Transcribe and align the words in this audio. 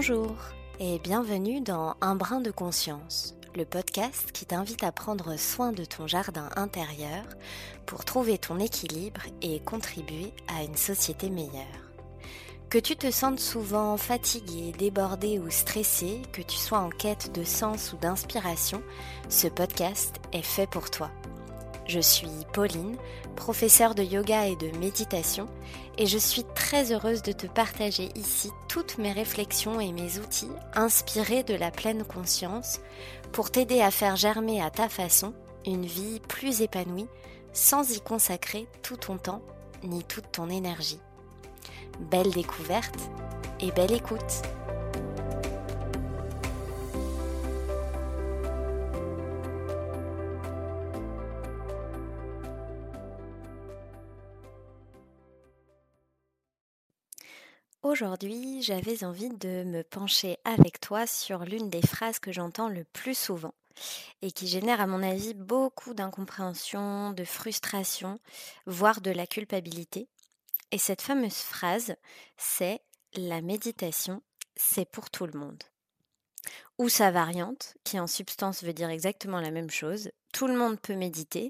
Bonjour 0.00 0.36
et 0.78 1.00
bienvenue 1.00 1.60
dans 1.60 1.96
Un 2.00 2.14
brin 2.14 2.40
de 2.40 2.52
conscience, 2.52 3.34
le 3.56 3.64
podcast 3.64 4.30
qui 4.30 4.46
t'invite 4.46 4.84
à 4.84 4.92
prendre 4.92 5.36
soin 5.36 5.72
de 5.72 5.84
ton 5.84 6.06
jardin 6.06 6.50
intérieur 6.54 7.24
pour 7.84 8.04
trouver 8.04 8.38
ton 8.38 8.60
équilibre 8.60 9.22
et 9.42 9.58
contribuer 9.58 10.32
à 10.46 10.62
une 10.62 10.76
société 10.76 11.30
meilleure. 11.30 11.90
Que 12.70 12.78
tu 12.78 12.94
te 12.94 13.10
sentes 13.10 13.40
souvent 13.40 13.96
fatigué, 13.96 14.70
débordé 14.70 15.40
ou 15.40 15.50
stressé, 15.50 16.22
que 16.32 16.42
tu 16.42 16.56
sois 16.56 16.78
en 16.78 16.90
quête 16.90 17.32
de 17.34 17.42
sens 17.42 17.92
ou 17.92 17.96
d'inspiration, 17.96 18.80
ce 19.28 19.48
podcast 19.48 20.14
est 20.32 20.42
fait 20.42 20.70
pour 20.70 20.92
toi. 20.92 21.10
Je 21.88 22.00
suis 22.00 22.28
Pauline, 22.52 22.96
professeure 23.34 23.94
de 23.94 24.02
yoga 24.02 24.46
et 24.46 24.56
de 24.56 24.76
méditation, 24.76 25.46
et 25.96 26.06
je 26.06 26.18
suis 26.18 26.44
très 26.54 26.92
heureuse 26.92 27.22
de 27.22 27.32
te 27.32 27.46
partager 27.46 28.10
ici 28.14 28.50
toutes 28.68 28.98
mes 28.98 29.10
réflexions 29.10 29.80
et 29.80 29.90
mes 29.92 30.18
outils 30.18 30.50
inspirés 30.74 31.44
de 31.44 31.54
la 31.54 31.70
pleine 31.70 32.04
conscience 32.04 32.80
pour 33.32 33.50
t'aider 33.50 33.80
à 33.80 33.90
faire 33.90 34.16
germer 34.16 34.60
à 34.60 34.68
ta 34.68 34.90
façon 34.90 35.32
une 35.64 35.86
vie 35.86 36.20
plus 36.28 36.60
épanouie 36.60 37.08
sans 37.54 37.90
y 37.96 38.00
consacrer 38.02 38.68
tout 38.82 38.98
ton 38.98 39.16
temps 39.16 39.42
ni 39.82 40.04
toute 40.04 40.30
ton 40.30 40.50
énergie. 40.50 41.00
Belle 42.10 42.30
découverte 42.30 42.98
et 43.60 43.72
belle 43.72 43.92
écoute 43.92 44.42
Aujourd'hui, 57.84 58.60
j'avais 58.60 59.04
envie 59.04 59.28
de 59.28 59.62
me 59.62 59.84
pencher 59.84 60.36
avec 60.44 60.80
toi 60.80 61.06
sur 61.06 61.44
l'une 61.44 61.70
des 61.70 61.80
phrases 61.80 62.18
que 62.18 62.32
j'entends 62.32 62.68
le 62.68 62.82
plus 62.82 63.16
souvent 63.16 63.54
et 64.20 64.32
qui 64.32 64.48
génère 64.48 64.80
à 64.80 64.88
mon 64.88 65.00
avis 65.00 65.32
beaucoup 65.32 65.94
d'incompréhension, 65.94 67.12
de 67.12 67.22
frustration, 67.22 68.18
voire 68.66 69.00
de 69.00 69.12
la 69.12 69.28
culpabilité. 69.28 70.08
Et 70.72 70.78
cette 70.78 71.02
fameuse 71.02 71.36
phrase, 71.36 71.94
c'est 72.36 72.80
la 73.14 73.42
méditation, 73.42 74.22
c'est 74.56 74.90
pour 74.90 75.08
tout 75.08 75.26
le 75.26 75.38
monde. 75.38 75.62
Ou 76.78 76.88
sa 76.88 77.12
variante, 77.12 77.76
qui 77.84 78.00
en 78.00 78.08
substance 78.08 78.64
veut 78.64 78.72
dire 78.72 78.90
exactement 78.90 79.40
la 79.40 79.52
même 79.52 79.70
chose, 79.70 80.10
tout 80.32 80.48
le 80.48 80.56
monde 80.56 80.80
peut 80.80 80.96
méditer, 80.96 81.48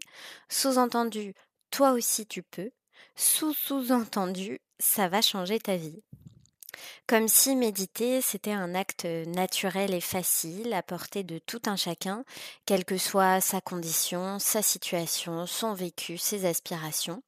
sous-entendu, 0.51 1.33
toi 1.71 1.93
aussi 1.93 2.27
tu 2.27 2.43
peux, 2.43 2.71
sous-sous-entendu, 3.17 4.61
ça 4.79 5.09
va 5.09 5.23
changer 5.23 5.59
ta 5.59 5.77
vie. 5.77 6.03
Comme 7.07 7.29
si 7.29 7.57
méditer, 7.57 8.21
c'était 8.21 8.53
un 8.53 8.75
acte 8.75 9.05
naturel 9.05 9.95
et 9.95 10.01
facile 10.01 10.73
à 10.75 10.83
portée 10.83 11.23
de 11.23 11.39
tout 11.39 11.63
un 11.67 11.77
chacun, 11.77 12.25
quelle 12.67 12.85
que 12.85 12.99
soit 12.99 13.41
sa 13.41 13.61
condition, 13.61 14.39
sa 14.39 14.63
situation, 14.63 15.47
son 15.47 15.75
vécu, 15.75 16.19
ses 16.19 16.45
aspirations, 16.47 17.23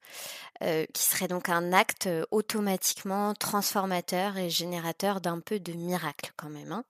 euh, 0.63 0.87
qui 0.93 1.03
serait 1.03 1.29
donc 1.29 1.49
un 1.49 1.73
acte 1.73 2.09
automatiquement 2.31 3.35
transformateur 3.35 4.37
et 4.37 4.51
générateur 4.51 5.21
d'un 5.21 5.41
peu 5.41 5.59
de 5.61 5.73
miracle 5.73 6.33
quand 6.37 6.51
même. 6.51 6.73
Hein. 6.73 6.85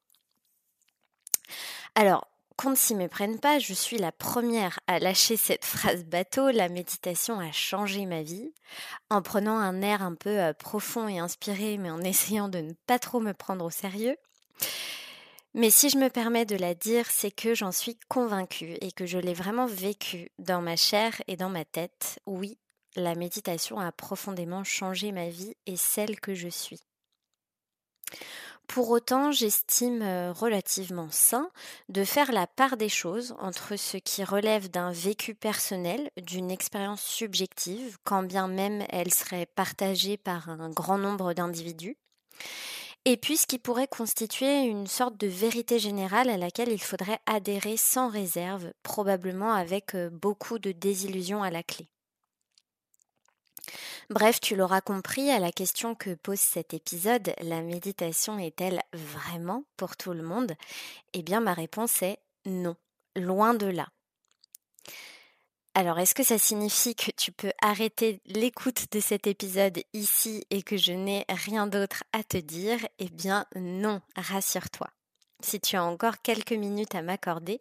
Alors, 1.94 2.29
qu'on 2.60 2.70
ne 2.70 2.76
s'y 2.76 2.94
méprenne 2.94 3.40
pas, 3.40 3.58
je 3.58 3.72
suis 3.72 3.96
la 3.96 4.12
première 4.12 4.80
à 4.86 4.98
lâcher 4.98 5.38
cette 5.38 5.64
phrase 5.64 6.04
bateau, 6.04 6.50
la 6.50 6.68
méditation 6.68 7.40
a 7.40 7.50
changé 7.52 8.04
ma 8.04 8.20
vie, 8.20 8.52
en 9.08 9.22
prenant 9.22 9.56
un 9.56 9.80
air 9.80 10.02
un 10.02 10.14
peu 10.14 10.38
euh, 10.38 10.52
profond 10.52 11.08
et 11.08 11.18
inspiré, 11.18 11.78
mais 11.78 11.90
en 11.90 12.02
essayant 12.02 12.50
de 12.50 12.58
ne 12.58 12.74
pas 12.86 12.98
trop 12.98 13.18
me 13.18 13.32
prendre 13.32 13.64
au 13.64 13.70
sérieux. 13.70 14.14
Mais 15.54 15.70
si 15.70 15.88
je 15.88 15.96
me 15.96 16.10
permets 16.10 16.44
de 16.44 16.56
la 16.56 16.74
dire, 16.74 17.06
c'est 17.10 17.30
que 17.30 17.54
j'en 17.54 17.72
suis 17.72 17.98
convaincue 18.08 18.76
et 18.82 18.92
que 18.92 19.06
je 19.06 19.16
l'ai 19.16 19.34
vraiment 19.34 19.66
vécu 19.66 20.28
dans 20.38 20.60
ma 20.60 20.76
chair 20.76 21.14
et 21.28 21.36
dans 21.38 21.48
ma 21.48 21.64
tête. 21.64 22.18
Oui, 22.26 22.58
la 22.94 23.14
méditation 23.14 23.80
a 23.80 23.90
profondément 23.90 24.64
changé 24.64 25.12
ma 25.12 25.30
vie 25.30 25.54
et 25.64 25.78
celle 25.78 26.20
que 26.20 26.34
je 26.34 26.48
suis. 26.48 26.82
Pour 28.70 28.90
autant, 28.90 29.32
j'estime 29.32 30.00
euh, 30.00 30.32
relativement 30.32 31.08
sain 31.10 31.50
de 31.88 32.04
faire 32.04 32.30
la 32.30 32.46
part 32.46 32.76
des 32.76 32.88
choses 32.88 33.34
entre 33.40 33.74
ce 33.74 33.96
qui 33.96 34.22
relève 34.22 34.70
d'un 34.70 34.92
vécu 34.92 35.34
personnel, 35.34 36.08
d'une 36.16 36.52
expérience 36.52 37.02
subjective, 37.02 37.98
quand 38.04 38.22
bien 38.22 38.46
même 38.46 38.84
elle 38.88 39.12
serait 39.12 39.46
partagée 39.46 40.16
par 40.16 40.48
un 40.48 40.70
grand 40.70 40.98
nombre 40.98 41.32
d'individus, 41.32 41.96
et 43.06 43.16
puis 43.16 43.36
ce 43.36 43.48
qui 43.48 43.58
pourrait 43.58 43.88
constituer 43.88 44.60
une 44.60 44.86
sorte 44.86 45.16
de 45.16 45.26
vérité 45.26 45.80
générale 45.80 46.30
à 46.30 46.36
laquelle 46.36 46.70
il 46.70 46.80
faudrait 46.80 47.18
adhérer 47.26 47.76
sans 47.76 48.08
réserve, 48.08 48.72
probablement 48.84 49.52
avec 49.52 49.96
euh, 49.96 50.10
beaucoup 50.10 50.60
de 50.60 50.70
désillusions 50.70 51.42
à 51.42 51.50
la 51.50 51.64
clé. 51.64 51.88
Bref, 54.08 54.40
tu 54.40 54.56
l'auras 54.56 54.80
compris 54.80 55.30
à 55.30 55.38
la 55.38 55.52
question 55.52 55.94
que 55.94 56.14
pose 56.14 56.40
cet 56.40 56.74
épisode, 56.74 57.32
la 57.40 57.62
méditation 57.62 58.38
est-elle 58.38 58.82
vraiment 58.92 59.64
pour 59.76 59.96
tout 59.96 60.12
le 60.12 60.22
monde? 60.22 60.52
Eh 61.12 61.22
bien 61.22 61.40
ma 61.40 61.54
réponse 61.54 62.02
est 62.02 62.18
non, 62.46 62.76
loin 63.16 63.54
de 63.54 63.66
là. 63.66 63.88
Alors, 65.74 66.00
est-ce 66.00 66.16
que 66.16 66.24
ça 66.24 66.36
signifie 66.36 66.96
que 66.96 67.12
tu 67.12 67.30
peux 67.30 67.52
arrêter 67.62 68.20
l'écoute 68.26 68.86
de 68.90 68.98
cet 68.98 69.28
épisode 69.28 69.80
ici 69.92 70.44
et 70.50 70.62
que 70.62 70.76
je 70.76 70.92
n'ai 70.92 71.24
rien 71.28 71.68
d'autre 71.68 72.02
à 72.12 72.24
te 72.24 72.36
dire? 72.36 72.80
Eh 72.98 73.08
bien 73.08 73.46
non, 73.54 74.00
rassure-toi. 74.16 74.88
Si 75.42 75.60
tu 75.60 75.76
as 75.76 75.84
encore 75.84 76.22
quelques 76.22 76.52
minutes 76.52 76.94
à 76.94 77.02
m'accorder, 77.02 77.58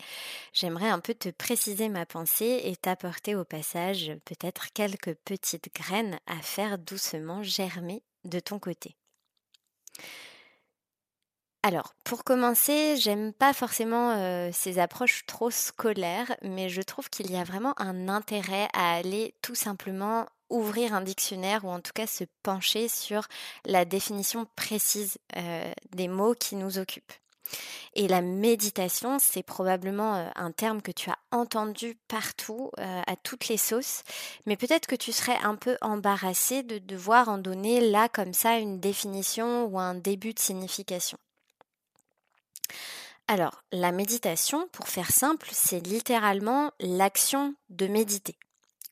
j'aimerais 0.53 0.89
un 0.89 0.99
peu 0.99 1.13
te 1.13 1.29
préciser 1.29 1.89
ma 1.89 2.05
pensée 2.05 2.61
et 2.63 2.75
t'apporter 2.75 3.35
au 3.35 3.45
passage 3.45 4.11
peut-être 4.25 4.73
quelques 4.73 5.15
petites 5.15 5.73
graines 5.73 6.19
à 6.27 6.37
faire 6.41 6.77
doucement 6.77 7.43
germer 7.43 8.03
de 8.25 8.39
ton 8.39 8.59
côté. 8.59 8.95
Alors, 11.61 11.93
pour 12.05 12.23
commencer, 12.23 12.95
j'aime 12.95 13.33
pas 13.33 13.53
forcément 13.53 14.11
euh, 14.11 14.49
ces 14.53 14.79
approches 14.79 15.25
trop 15.25 15.51
scolaires, 15.51 16.33
mais 16.41 16.69
je 16.69 16.81
trouve 16.81 17.09
qu'il 17.09 17.29
y 17.31 17.35
a 17.35 17.43
vraiment 17.43 17.73
un 17.81 18.07
intérêt 18.07 18.69
à 18.73 18.95
aller 18.95 19.35
tout 19.41 19.55
simplement 19.55 20.25
ouvrir 20.49 20.93
un 20.93 21.01
dictionnaire 21.01 21.65
ou 21.65 21.69
en 21.69 21.81
tout 21.81 21.91
cas 21.93 22.07
se 22.07 22.23
pencher 22.43 22.87
sur 22.87 23.27
la 23.65 23.83
définition 23.83 24.47
précise 24.55 25.17
euh, 25.35 25.71
des 25.91 26.07
mots 26.07 26.33
qui 26.33 26.55
nous 26.55 26.79
occupent. 26.79 27.13
Et 27.95 28.07
la 28.07 28.21
méditation, 28.21 29.17
c'est 29.19 29.43
probablement 29.43 30.15
euh, 30.15 30.27
un 30.35 30.51
terme 30.51 30.81
que 30.81 30.91
tu 30.91 31.09
as 31.09 31.17
entendu 31.31 31.97
partout, 32.07 32.71
euh, 32.79 33.01
à 33.07 33.15
toutes 33.15 33.47
les 33.47 33.57
sauces, 33.57 34.03
mais 34.45 34.57
peut-être 34.57 34.87
que 34.87 34.95
tu 34.95 35.11
serais 35.11 35.37
un 35.43 35.55
peu 35.55 35.77
embarrassé 35.81 36.63
de 36.63 36.77
devoir 36.77 37.29
en 37.29 37.37
donner 37.37 37.81
là 37.81 38.07
comme 38.09 38.33
ça 38.33 38.57
une 38.57 38.79
définition 38.79 39.65
ou 39.65 39.79
un 39.79 39.95
début 39.95 40.33
de 40.33 40.39
signification. 40.39 41.17
Alors, 43.27 43.63
la 43.71 43.91
méditation, 43.91 44.67
pour 44.71 44.87
faire 44.87 45.11
simple, 45.11 45.49
c'est 45.51 45.85
littéralement 45.85 46.71
l'action 46.79 47.53
de 47.69 47.87
méditer. 47.87 48.35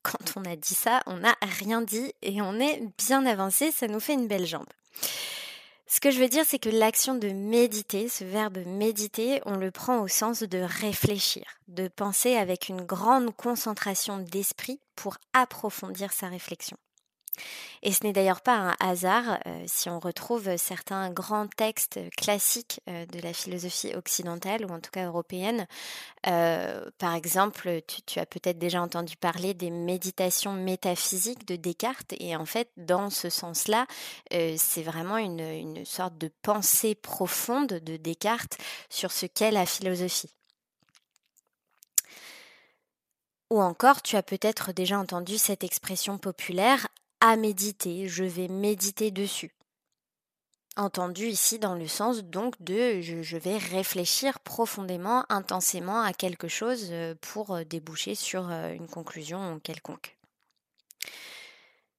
Quand 0.03 0.37
on 0.37 0.45
a 0.45 0.55
dit 0.55 0.75
ça, 0.75 1.01
on 1.07 1.17
n'a 1.17 1.35
rien 1.41 1.81
dit 1.81 2.13
et 2.21 2.41
on 2.41 2.59
est 2.59 2.81
bien 2.99 3.25
avancé, 3.25 3.71
ça 3.71 3.87
nous 3.87 3.99
fait 3.99 4.13
une 4.13 4.27
belle 4.27 4.45
jambe. 4.45 4.67
Ce 5.89 6.01
que 6.01 6.11
je 6.11 6.19
veux 6.19 6.27
dire, 6.27 6.43
c'est 6.45 6.59
que 6.59 6.69
l'action 6.69 7.15
de 7.15 7.29
méditer, 7.29 8.09
ce 8.09 8.25
verbe 8.25 8.57
méditer, 8.65 9.41
on 9.45 9.55
le 9.55 9.71
prend 9.71 10.01
au 10.01 10.09
sens 10.09 10.43
de 10.43 10.57
réfléchir, 10.57 11.45
de 11.69 11.87
penser 11.87 12.35
avec 12.35 12.67
une 12.67 12.81
grande 12.81 13.33
concentration 13.33 14.17
d'esprit 14.17 14.81
pour 14.97 15.15
approfondir 15.33 16.11
sa 16.11 16.27
réflexion. 16.27 16.77
Et 17.83 17.91
ce 17.91 18.03
n'est 18.03 18.13
d'ailleurs 18.13 18.41
pas 18.41 18.55
un 18.55 18.75
hasard 18.79 19.39
euh, 19.45 19.63
si 19.65 19.89
on 19.89 19.99
retrouve 19.99 20.57
certains 20.57 21.09
grands 21.09 21.47
textes 21.47 21.99
classiques 22.17 22.81
euh, 22.89 23.05
de 23.05 23.19
la 23.19 23.33
philosophie 23.33 23.93
occidentale 23.95 24.65
ou 24.65 24.69
en 24.73 24.79
tout 24.79 24.91
cas 24.91 25.05
européenne. 25.05 25.67
Euh, 26.27 26.89
par 26.97 27.13
exemple, 27.15 27.81
tu, 28.05 28.19
as 28.19 28.25
peut-être 28.25 28.57
déjà 28.57 28.81
entendu 28.81 29.15
parler 29.15 29.53
des 29.53 29.69
méditations 29.69 30.53
métaphysiques 30.53 31.47
de 31.47 31.55
Descartes 31.55 32.13
et 32.19 32.35
en 32.35 32.45
fait, 32.45 32.69
dans 32.77 33.09
ce 33.09 33.29
sens-là, 33.29 33.85
c'est 34.31 34.83
vraiment 34.83 35.17
une, 35.17 35.39
une 35.39 35.85
sorte 35.85 36.17
de 36.17 36.29
pensée 36.41 36.95
profonde 36.95 37.67
de 37.67 37.97
Descartes 37.97 38.57
sur 38.89 39.11
ce 39.11 39.25
qu'est 39.25 39.51
la 39.51 39.65
philosophie. 39.65 40.31
Ou 43.49 43.61
encore, 43.61 44.01
tu 44.01 44.17
as 44.17 44.23
peut-être 44.23 44.73
déjà 44.73 44.99
entendu 44.99 45.37
cette 45.37 45.63
expression 45.63 46.17
populaire 46.17 46.87
à 47.19 47.35
méditer, 47.35 48.07
je 48.07 48.23
vais 48.23 48.47
méditer 48.47 49.11
dessus. 49.11 49.51
Entendu 50.77 51.25
ici 51.25 51.57
dans 51.57 51.73
le 51.73 51.87
sens 51.87 52.23
donc 52.23 52.53
de 52.61 53.01
je, 53.01 53.37
vais 53.37 53.57
réfléchir 53.57 54.39
profondément, 54.39 55.25
intensément 55.29 56.01
à 56.01 56.13
quelque 56.13 56.47
chose 56.47 56.89
euh, 56.91 57.15
pour 57.19 57.55
euh, 57.55 57.63
déboucher 57.63 58.13
sur 58.13 58.51
euh, 58.51 58.73
une 58.73 58.87
conclusion 58.87 59.59
quelconque. 59.59 60.15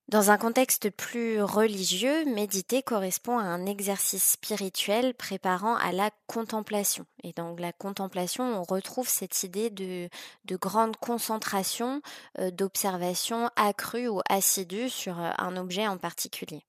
Dans 0.08 0.30
un 0.30 0.38
contexte 0.38 0.88
plus 0.88 1.42
religieux, 1.42 2.24
méditer 2.24 2.82
correspond 2.82 3.38
à 3.38 3.42
un 3.42 3.66
exercice 3.66 4.30
spirituel 4.30 5.12
préparant 5.12 5.76
à 5.76 5.92
la 5.92 6.10
contemplation. 6.26 7.04
Et 7.24 7.34
donc 7.34 7.60
la 7.60 7.74
contemplation, 7.74 8.42
on 8.42 8.62
retrouve 8.62 9.06
cette 9.06 9.42
idée 9.42 9.68
de, 9.68 10.08
de 10.46 10.56
grande 10.56 10.96
concentration, 10.96 12.00
euh, 12.38 12.50
d'observation 12.50 13.50
accrue 13.56 14.08
ou 14.08 14.22
assidue 14.30 14.88
sur 14.88 15.20
euh, 15.20 15.30
un 15.36 15.58
objet 15.58 15.86
en 15.86 15.98
particulier. 15.98 16.64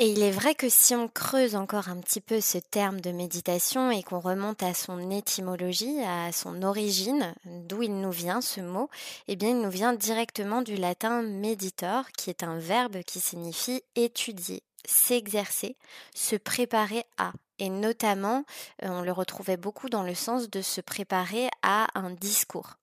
Et 0.00 0.10
il 0.10 0.24
est 0.24 0.32
vrai 0.32 0.56
que 0.56 0.68
si 0.68 0.96
on 0.96 1.06
creuse 1.06 1.54
encore 1.54 1.88
un 1.88 2.00
petit 2.00 2.20
peu 2.20 2.40
ce 2.40 2.58
terme 2.58 3.00
de 3.00 3.12
méditation 3.12 3.92
et 3.92 4.02
qu'on 4.02 4.18
remonte 4.18 4.64
à 4.64 4.74
son 4.74 5.08
étymologie, 5.08 6.02
à 6.02 6.32
son 6.32 6.64
origine, 6.64 7.32
d'où 7.44 7.84
il 7.84 8.00
nous 8.00 8.10
vient 8.10 8.40
ce 8.40 8.60
mot, 8.60 8.90
eh 9.28 9.36
bien 9.36 9.50
il 9.50 9.60
nous 9.60 9.70
vient 9.70 9.92
directement 9.92 10.62
du 10.62 10.74
latin 10.74 11.22
meditor, 11.22 12.10
qui 12.10 12.28
est 12.28 12.42
un 12.42 12.58
verbe 12.58 13.04
qui 13.04 13.20
signifie 13.20 13.82
étudier, 13.94 14.64
s'exercer, 14.84 15.76
se 16.12 16.34
préparer 16.34 17.04
à. 17.16 17.32
Et 17.60 17.68
notamment, 17.68 18.44
euh, 18.82 18.88
on 18.88 19.02
le 19.02 19.12
retrouvait 19.12 19.56
beaucoup 19.56 19.88
dans 19.88 20.02
le 20.02 20.16
sens 20.16 20.50
de 20.50 20.60
se 20.60 20.80
préparer 20.80 21.48
à 21.62 21.86
un 21.94 22.10
discours. 22.10 22.78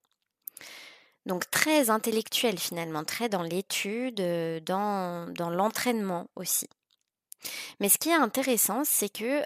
Donc 1.26 1.52
très 1.52 1.90
intellectuel 1.90 2.58
finalement, 2.58 3.04
très 3.04 3.28
dans 3.28 3.44
l'étude, 3.44 4.22
euh, 4.22 4.62
dans, 4.62 5.28
dans 5.34 5.50
l'entraînement 5.50 6.30
aussi. 6.38 6.70
Mais 7.80 7.90
ce 7.90 7.98
qui 7.98 8.10
est 8.10 8.14
intéressant, 8.14 8.84
c'est 8.86 9.10
que 9.10 9.44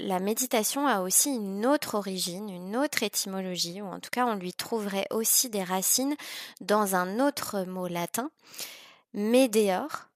la 0.00 0.18
méditation 0.18 0.86
a 0.86 1.00
aussi 1.00 1.30
une 1.30 1.66
autre 1.66 1.94
origine, 1.94 2.48
une 2.48 2.76
autre 2.76 3.02
étymologie, 3.02 3.82
ou 3.82 3.86
en 3.86 4.00
tout 4.00 4.10
cas 4.10 4.26
on 4.26 4.34
lui 4.34 4.52
trouverait 4.52 5.06
aussi 5.10 5.50
des 5.50 5.62
racines 5.62 6.16
dans 6.60 6.94
un 6.94 7.20
autre 7.20 7.64
mot 7.64 7.86
latin, 7.86 8.30
medeor, 9.12 10.08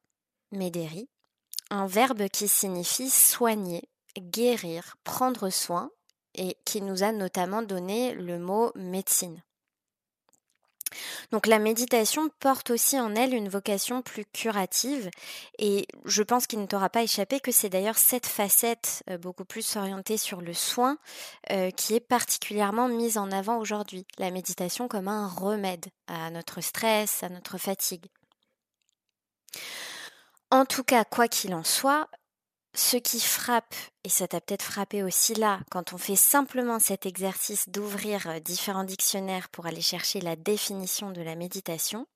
mederi, 0.53 1.09
un 1.71 1.87
verbe 1.87 2.29
qui 2.29 2.49
signifie 2.49 3.11
soigner, 3.11 3.89
guérir, 4.19 4.97
prendre 5.05 5.51
soin, 5.51 5.91
et 6.35 6.57
qui 6.65 6.81
nous 6.81 7.03
a 7.03 7.13
notamment 7.13 7.63
donné 7.63 8.15
le 8.15 8.39
mot 8.39 8.73
médecine. 8.75 9.43
Donc 11.35 11.49
la 11.49 11.59
méditation 11.59 12.29
porte 12.39 12.71
aussi 12.71 13.01
en 13.01 13.17
elle 13.17 13.35
une 13.35 13.49
vocation 13.49 14.03
plus 14.03 14.25
curative 14.25 15.11
et 15.59 15.89
je 16.05 16.23
pense 16.23 16.47
qu'il 16.47 16.61
ne 16.61 16.67
t'aura 16.67 16.91
pas 16.91 17.03
échappé 17.03 17.41
que 17.41 17.51
c'est 17.51 17.69
d'ailleurs 17.69 17.99
cette 17.99 18.27
facette 18.27 19.03
euh, 19.11 19.19
beaucoup 19.19 19.45
plus 19.45 19.75
orientée 19.75 20.17
sur 20.17 20.41
le 20.41 20.55
soin 20.55 20.97
euh, 21.51 21.73
qui 21.73 21.97
est 21.97 21.99
particulièrement 21.99 22.87
mise 22.87 23.19
en 23.19 23.33
avant 23.33 23.59
aujourd'hui. 23.59 24.07
La 24.17 24.31
méditation 24.31 24.87
comme 24.87 25.09
un 25.09 25.27
remède 25.27 25.87
à 26.07 26.31
notre 26.31 26.61
stress, 26.61 27.25
à 27.25 27.29
notre 27.29 27.59
fatigue. 27.59 28.07
En 30.53 30.65
tout 30.67 30.85
cas, 30.85 31.03
quoi 31.03 31.27
qu'il 31.27 31.53
en 31.57 31.65
soit, 31.65 32.07
ce 32.75 32.97
qui 32.97 33.21
frappe, 33.21 33.75
et 34.03 34.09
ça 34.09 34.27
t'a 34.27 34.41
peut-être 34.41 34.65
frappé 34.65 35.03
aussi 35.03 35.35
là, 35.35 35.61
quand 35.71 35.93
on 35.93 35.99
fait 35.99 36.17
simplement 36.17 36.81
cet 36.81 37.07
exercice 37.07 37.69
d'ouvrir 37.69 38.27
euh, 38.29 38.41
différents 38.41 38.85
dictionnaires 38.85 39.49
pour 39.49 39.67
aller 39.67 39.81
chercher 39.81 40.21
la 40.21 40.35
définition 40.35 41.13
de 41.13 41.23
la 41.23 41.37
méditation, 41.37 42.07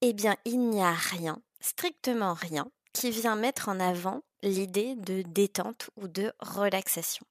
eh 0.00 0.14
bien 0.14 0.36
il 0.46 0.58
n'y 0.70 0.82
a 0.82 0.92
rien, 0.92 1.40
strictement 1.60 2.32
rien, 2.32 2.70
qui 2.94 3.10
vient 3.10 3.36
mettre 3.36 3.68
en 3.68 3.78
avant 3.78 4.22
l'idée 4.42 4.94
de 4.96 5.22
détente 5.22 5.90
ou 5.96 6.08
de 6.08 6.32
relaxation. 6.40 7.26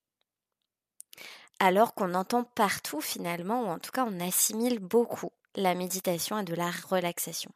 Alors 1.60 1.96
qu'on 1.96 2.14
entend 2.14 2.44
partout 2.44 3.02
finalement, 3.02 3.64
ou 3.64 3.68
en 3.68 3.80
tout 3.80 3.92
cas 3.92 4.06
on 4.06 4.20
assimile 4.20 4.78
beaucoup 4.80 5.32
la 5.56 5.74
méditation 5.74 6.36
à 6.36 6.44
de 6.44 6.54
la 6.54 6.70
relaxation. 6.70 7.52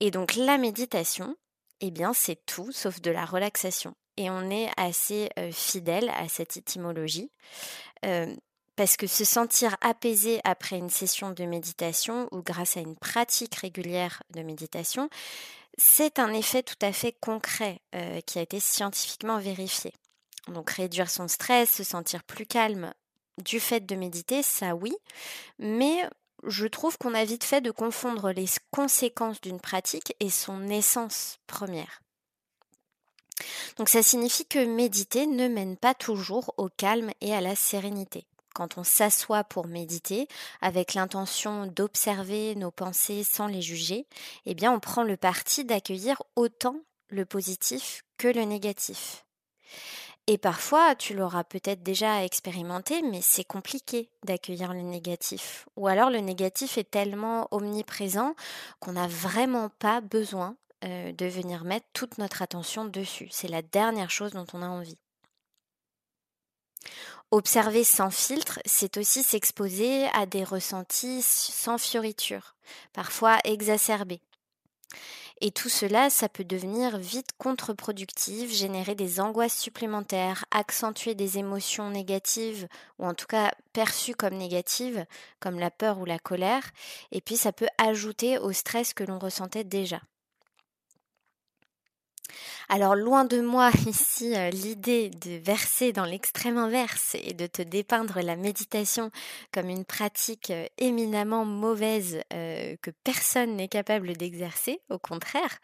Et 0.00 0.10
donc 0.10 0.34
la 0.34 0.58
méditation, 0.58 1.36
eh 1.80 1.90
bien 1.90 2.12
c'est 2.12 2.44
tout 2.46 2.72
sauf 2.72 3.00
de 3.00 3.10
la 3.10 3.24
relaxation. 3.24 3.94
Et 4.16 4.30
on 4.30 4.50
est 4.50 4.68
assez 4.76 5.30
fidèle 5.52 6.10
à 6.16 6.28
cette 6.28 6.56
étymologie. 6.56 7.30
parce 8.76 8.96
que 8.96 9.06
se 9.06 9.24
sentir 9.24 9.76
apaisé 9.80 10.40
après 10.44 10.76
une 10.76 10.90
session 10.90 11.30
de 11.30 11.44
méditation 11.44 12.28
ou 12.32 12.42
grâce 12.42 12.76
à 12.76 12.80
une 12.80 12.96
pratique 12.96 13.54
régulière 13.56 14.22
de 14.30 14.42
méditation, 14.42 15.08
c'est 15.76 16.18
un 16.18 16.32
effet 16.32 16.62
tout 16.62 16.78
à 16.82 16.92
fait 16.92 17.12
concret 17.12 17.80
qui 18.26 18.38
a 18.38 18.42
été 18.42 18.58
scientifiquement 18.60 19.38
vérifié. 19.38 19.92
Donc 20.48 20.70
réduire 20.70 21.10
son 21.10 21.28
stress, 21.28 21.70
se 21.70 21.84
sentir 21.84 22.24
plus 22.24 22.46
calme 22.46 22.92
du 23.38 23.60
fait 23.60 23.86
de 23.86 23.94
méditer, 23.94 24.42
ça 24.42 24.74
oui, 24.74 24.96
mais 25.58 26.08
je 26.44 26.66
trouve 26.66 26.98
qu'on 26.98 27.14
a 27.14 27.24
vite 27.24 27.44
fait 27.44 27.60
de 27.60 27.70
confondre 27.70 28.30
les 28.30 28.46
conséquences 28.70 29.40
d'une 29.40 29.60
pratique 29.60 30.14
et 30.20 30.30
son 30.30 30.68
essence 30.68 31.38
première. 31.46 32.02
Donc 33.76 33.88
ça 33.88 34.02
signifie 34.02 34.46
que 34.46 34.64
méditer 34.64 35.26
ne 35.26 35.48
mène 35.48 35.76
pas 35.76 35.94
toujours 35.94 36.54
au 36.56 36.68
calme 36.68 37.10
et 37.20 37.34
à 37.34 37.40
la 37.40 37.54
sérénité. 37.54 38.26
Quand 38.54 38.76
on 38.76 38.84
s'assoit 38.84 39.44
pour 39.44 39.68
méditer 39.68 40.26
avec 40.60 40.94
l'intention 40.94 41.66
d'observer 41.66 42.56
nos 42.56 42.72
pensées 42.72 43.22
sans 43.22 43.46
les 43.46 43.62
juger, 43.62 44.06
eh 44.46 44.54
bien 44.54 44.72
on 44.72 44.80
prend 44.80 45.04
le 45.04 45.16
parti 45.16 45.64
d'accueillir 45.64 46.22
autant 46.34 46.76
le 47.08 47.24
positif 47.24 48.04
que 48.16 48.26
le 48.26 48.42
négatif. 48.42 49.24
Et 50.30 50.36
parfois, 50.36 50.94
tu 50.94 51.14
l'auras 51.14 51.42
peut-être 51.42 51.82
déjà 51.82 52.22
expérimenté, 52.22 53.00
mais 53.00 53.22
c'est 53.22 53.44
compliqué 53.44 54.10
d'accueillir 54.26 54.74
le 54.74 54.82
négatif. 54.82 55.66
Ou 55.76 55.86
alors 55.86 56.10
le 56.10 56.18
négatif 56.18 56.76
est 56.76 56.90
tellement 56.90 57.48
omniprésent 57.50 58.34
qu'on 58.78 58.92
n'a 58.92 59.08
vraiment 59.08 59.70
pas 59.78 60.02
besoin 60.02 60.54
euh, 60.84 61.12
de 61.12 61.24
venir 61.24 61.64
mettre 61.64 61.86
toute 61.94 62.18
notre 62.18 62.42
attention 62.42 62.84
dessus. 62.84 63.28
C'est 63.30 63.48
la 63.48 63.62
dernière 63.62 64.10
chose 64.10 64.32
dont 64.32 64.44
on 64.52 64.60
a 64.60 64.68
envie. 64.68 64.98
Observer 67.30 67.82
sans 67.82 68.10
filtre, 68.10 68.60
c'est 68.66 68.98
aussi 68.98 69.22
s'exposer 69.22 70.08
à 70.08 70.26
des 70.26 70.44
ressentis 70.44 71.22
sans 71.22 71.78
fioriture, 71.78 72.54
parfois 72.92 73.38
exacerbés. 73.44 74.20
Et 75.40 75.52
tout 75.52 75.68
cela, 75.68 76.10
ça 76.10 76.28
peut 76.28 76.44
devenir 76.44 76.98
vite 76.98 77.30
contre-productif, 77.38 78.52
générer 78.52 78.96
des 78.96 79.20
angoisses 79.20 79.56
supplémentaires, 79.56 80.44
accentuer 80.50 81.14
des 81.14 81.38
émotions 81.38 81.90
négatives, 81.90 82.66
ou 82.98 83.06
en 83.06 83.14
tout 83.14 83.26
cas 83.26 83.52
perçues 83.72 84.16
comme 84.16 84.34
négatives, 84.34 85.06
comme 85.38 85.60
la 85.60 85.70
peur 85.70 85.98
ou 86.00 86.04
la 86.04 86.18
colère, 86.18 86.64
et 87.12 87.20
puis 87.20 87.36
ça 87.36 87.52
peut 87.52 87.68
ajouter 87.78 88.38
au 88.38 88.52
stress 88.52 88.94
que 88.94 89.04
l'on 89.04 89.20
ressentait 89.20 89.64
déjà. 89.64 90.00
Alors 92.70 92.96
loin 92.96 93.24
de 93.24 93.40
moi 93.40 93.70
ici 93.86 94.36
euh, 94.36 94.50
l'idée 94.50 95.08
de 95.08 95.38
verser 95.38 95.92
dans 95.92 96.04
l'extrême 96.04 96.58
inverse 96.58 97.14
et 97.14 97.32
de 97.32 97.46
te 97.46 97.62
dépeindre 97.62 98.20
la 98.20 98.36
méditation 98.36 99.10
comme 99.52 99.70
une 99.70 99.86
pratique 99.86 100.50
euh, 100.50 100.66
éminemment 100.76 101.46
mauvaise 101.46 102.20
euh, 102.34 102.76
que 102.82 102.90
personne 103.04 103.56
n'est 103.56 103.68
capable 103.68 104.16
d'exercer, 104.16 104.80
au 104.90 104.98
contraire. 104.98 105.58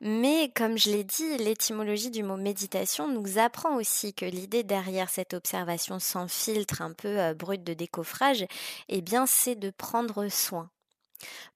Mais 0.00 0.50
comme 0.54 0.78
je 0.78 0.90
l'ai 0.90 1.04
dit, 1.04 1.36
l'étymologie 1.36 2.10
du 2.10 2.22
mot 2.22 2.36
méditation 2.36 3.08
nous 3.08 3.38
apprend 3.38 3.76
aussi 3.76 4.14
que 4.14 4.24
l'idée 4.24 4.62
derrière 4.62 5.10
cette 5.10 5.34
observation 5.34 5.98
sans 5.98 6.28
filtre, 6.28 6.80
un 6.80 6.92
peu 6.92 7.34
brute 7.34 7.64
de 7.64 7.74
décoffrage, 7.74 8.46
eh 8.88 9.02
bien 9.02 9.26
c'est 9.26 9.54
de 9.56 9.70
prendre 9.70 10.28
soin. 10.28 10.70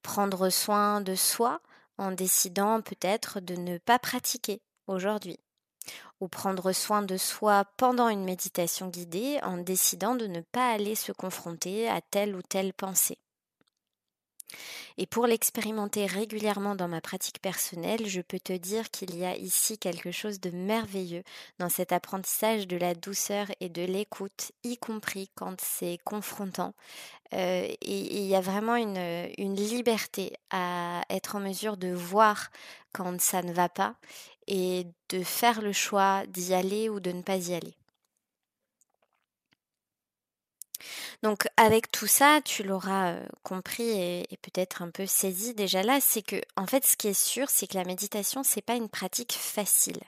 Prendre 0.03 0.51
soin 0.51 1.01
de 1.01 1.15
soi, 1.15 1.61
en 1.99 2.13
décidant 2.13 2.81
peut-être 2.81 3.41
de 3.41 3.55
ne 3.55 3.79
pas 3.79 3.99
pratiquer 3.99 4.61
aujourd'hui 4.87 5.39
ou 6.21 6.29
prendre 6.29 6.73
soin 6.73 7.03
de 7.03 7.17
soi 7.17 7.65
pendant 7.77 8.09
une 8.09 8.25
méditation 8.25 8.89
guidée 8.89 9.39
en 9.43 9.59
décidant 9.59 10.15
de 10.15 10.27
ne 10.27 10.41
pas 10.41 10.71
aller 10.71 10.95
se 10.95 11.13
confronter 11.13 11.89
à 11.89 12.01
telle 12.01 12.37
ou 12.37 12.43
telle 12.43 12.73
pensée. 12.73 13.19
Et 14.99 15.07
pour 15.07 15.27
l'expérimenter 15.27 16.07
régulièrement 16.07 16.75
dans 16.75 16.89
ma 16.89 17.01
pratique 17.01 17.41
personnelle, 17.41 18.07
je 18.07 18.21
peux 18.21 18.39
te 18.39 18.53
dire 18.53 18.91
qu'il 18.91 19.17
y 19.17 19.25
a 19.25 19.37
ici 19.37 19.79
quelque 19.79 20.11
chose 20.11 20.41
de 20.41 20.51
merveilleux 20.51 21.23
dans 21.59 21.69
cet 21.69 21.93
apprentissage 21.93 22.67
de 22.67 22.77
la 22.77 22.95
douceur 22.95 23.47
et 23.61 23.69
de 23.69 23.83
l'écoute, 23.83 24.53
y 24.65 24.77
compris 24.77 25.31
quand 25.35 25.61
c'est 25.61 25.99
confrontant. 26.05 26.75
Euh, 27.35 27.67
et 27.81 28.17
il 28.17 28.27
y 28.27 28.35
a 28.35 28.41
vraiment 28.41 28.77
une, 28.77 29.31
une 29.39 29.57
liberté 29.57 30.35
à 30.51 31.03
être 31.09 31.37
en 31.37 31.41
mesure 31.41 31.77
de 31.77 31.89
voir 31.89 32.51
quand 32.93 33.21
ça 33.21 33.43
ne 33.43 33.53
va 33.53 33.69
pas 33.69 33.95
et 34.47 34.87
de 35.09 35.23
faire 35.23 35.63
le 35.63 35.73
choix 35.73 36.25
d'y 36.27 36.53
aller 36.53 36.89
ou 36.89 37.01
de 37.01 37.13
ne 37.13 37.23
pas 37.23 37.37
y 37.37 37.55
aller. 37.55 37.75
Donc 41.23 41.47
avec 41.57 41.91
tout 41.91 42.07
ça, 42.07 42.41
tu 42.45 42.63
l'auras 42.63 43.17
compris 43.43 43.89
et, 43.89 44.39
peut-être 44.43 44.83
un 44.83 44.91
peu 44.91 45.07
saisi 45.07 45.55
déjà 45.55 45.83
là, 45.83 45.99
c'est 46.01 46.23
que 46.23 46.41
en 46.57 46.67
fait 46.67 46.85
ce 46.85 46.97
qui 46.97 47.09
est 47.09 47.21
sûr, 47.21 47.49
c'est 47.51 47.67
que 47.67 47.77
la 47.77 47.85
méditation 47.85 48.43
c'est 48.43 48.63
pas 48.63 48.75
une 48.75 48.89
pratique 48.89 49.33
facile. 49.33 50.01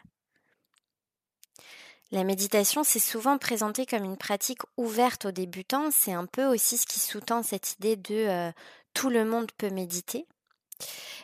La 2.11 2.23
méditation, 2.23 2.85
c'est 2.85 3.00
souvent 3.00 3.38
présenté 3.38 3.87
comme 3.87 4.04
une 4.04 4.16
pratique 4.16 4.61
ouverte 4.76 5.25
aux 5.25 5.33
débutants. 5.33 5.90
C'est 5.90 6.12
un 6.12 6.26
peu 6.26 6.45
aussi 6.45 6.76
ce 6.76 6.87
qui 6.87 7.00
sous-tend 7.00 7.43
cette 7.43 7.73
idée 7.73 7.97
de 7.97 8.52
tout 8.93 9.11
le 9.11 9.25
monde 9.25 9.50
peut 9.59 9.71
méditer. 9.71 10.26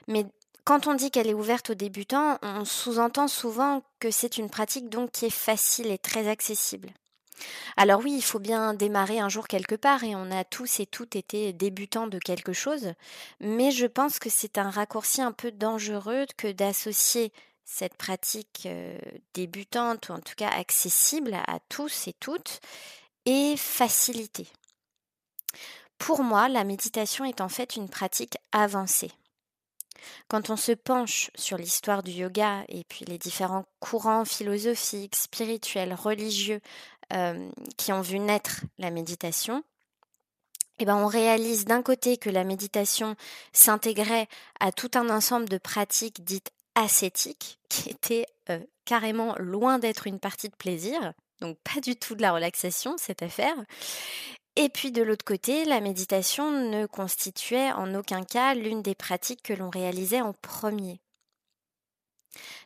Mais 0.08 0.26
quand 0.64 0.86
on 0.86 0.94
dit 0.94 1.10
qu'elle 1.10 1.28
est 1.28 1.34
ouverte 1.34 1.70
aux 1.70 1.74
débutants, 1.74 2.38
on 2.42 2.64
sous-entend 2.64 3.28
souvent 3.28 3.82
que 3.98 4.10
c'est 4.10 4.36
une 4.36 4.50
pratique 4.50 4.88
donc 4.88 5.12
qui 5.12 5.26
est 5.26 5.30
facile 5.30 5.90
et 5.90 5.98
très 5.98 6.28
accessible. 6.28 6.90
Alors 7.76 8.00
oui, 8.00 8.12
il 8.14 8.22
faut 8.22 8.38
bien 8.38 8.74
démarrer 8.74 9.20
un 9.20 9.28
jour 9.28 9.48
quelque 9.48 9.74
part 9.74 10.04
et 10.04 10.14
on 10.14 10.30
a 10.30 10.44
tous 10.44 10.80
et 10.80 10.86
toutes 10.86 11.16
été 11.16 11.52
débutants 11.52 12.06
de 12.06 12.18
quelque 12.18 12.52
chose, 12.52 12.92
mais 13.40 13.70
je 13.70 13.86
pense 13.86 14.18
que 14.18 14.30
c'est 14.30 14.58
un 14.58 14.70
raccourci 14.70 15.22
un 15.22 15.32
peu 15.32 15.50
dangereux 15.50 16.26
que 16.36 16.52
d'associer 16.52 17.32
cette 17.64 17.96
pratique 17.96 18.64
euh, 18.66 18.98
débutante 19.34 20.08
ou 20.08 20.12
en 20.12 20.18
tout 20.18 20.34
cas 20.36 20.48
accessible 20.48 21.34
à 21.34 21.58
tous 21.68 22.08
et 22.08 22.12
toutes 22.14 22.60
et 23.26 23.54
facilité. 23.56 24.48
Pour 25.98 26.24
moi, 26.24 26.48
la 26.48 26.64
méditation 26.64 27.24
est 27.24 27.40
en 27.40 27.48
fait 27.48 27.76
une 27.76 27.88
pratique 27.88 28.36
avancée. 28.52 29.12
Quand 30.28 30.50
on 30.50 30.56
se 30.56 30.72
penche 30.72 31.30
sur 31.34 31.58
l'histoire 31.58 32.02
du 32.02 32.12
yoga 32.12 32.64
et 32.68 32.84
puis 32.84 33.04
les 33.04 33.18
différents 33.18 33.66
courants 33.80 34.24
philosophiques, 34.24 35.16
spirituels, 35.16 35.94
religieux 35.94 36.60
qui 37.76 37.92
ont 37.92 38.00
vu 38.00 38.18
naître 38.18 38.62
la 38.78 38.90
méditation, 38.90 39.64
eh 40.80 40.86
ben 40.86 40.96
on 40.96 41.06
réalise 41.06 41.66
d'un 41.66 41.82
côté 41.82 42.16
que 42.16 42.30
la 42.30 42.42
méditation 42.42 43.14
s'intégrait 43.52 44.28
à 44.60 44.72
tout 44.72 44.90
un 44.94 45.10
ensemble 45.10 45.48
de 45.48 45.58
pratiques 45.58 46.24
dites 46.24 46.52
ascétiques, 46.74 47.58
qui 47.68 47.90
étaient 47.90 48.26
euh, 48.48 48.58
carrément 48.86 49.34
loin 49.38 49.78
d'être 49.78 50.06
une 50.06 50.18
partie 50.18 50.48
de 50.48 50.56
plaisir, 50.56 51.12
donc 51.40 51.58
pas 51.58 51.80
du 51.80 51.96
tout 51.96 52.14
de 52.14 52.22
la 52.22 52.32
relaxation 52.32 52.96
cette 52.96 53.22
affaire, 53.22 53.56
et 54.56 54.68
puis 54.68 54.90
de 54.90 55.02
l'autre 55.02 55.24
côté, 55.24 55.64
la 55.64 55.80
méditation 55.80 56.50
ne 56.50 56.86
constituait 56.86 57.72
en 57.72 57.94
aucun 57.94 58.24
cas 58.24 58.54
l'une 58.54 58.82
des 58.82 58.94
pratiques 58.94 59.42
que 59.42 59.52
l'on 59.52 59.70
réalisait 59.70 60.22
en 60.22 60.32
premier. 60.32 61.00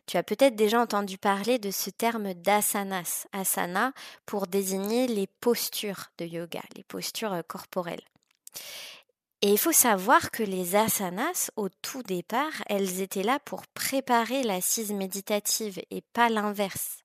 Tu 0.06 0.16
as 0.16 0.22
peut-être 0.22 0.56
déjà 0.56 0.80
entendu 0.80 1.18
parler 1.18 1.58
de 1.58 1.70
ce 1.70 1.90
terme 1.90 2.34
d'asanas, 2.34 3.26
asana, 3.32 3.92
pour 4.26 4.46
désigner 4.46 5.06
les 5.06 5.26
postures 5.26 6.10
de 6.18 6.26
yoga, 6.26 6.62
les 6.76 6.84
postures 6.84 7.32
euh, 7.32 7.42
corporelles. 7.42 8.04
Et 9.42 9.48
il 9.48 9.58
faut 9.58 9.72
savoir 9.72 10.30
que 10.30 10.42
les 10.42 10.74
asanas, 10.74 11.50
au 11.56 11.68
tout 11.68 12.02
départ, 12.02 12.62
elles 12.66 13.00
étaient 13.00 13.22
là 13.22 13.38
pour 13.44 13.66
préparer 13.66 14.42
l'assise 14.42 14.92
méditative 14.92 15.80
et 15.90 16.00
pas 16.00 16.30
l'inverse. 16.30 16.98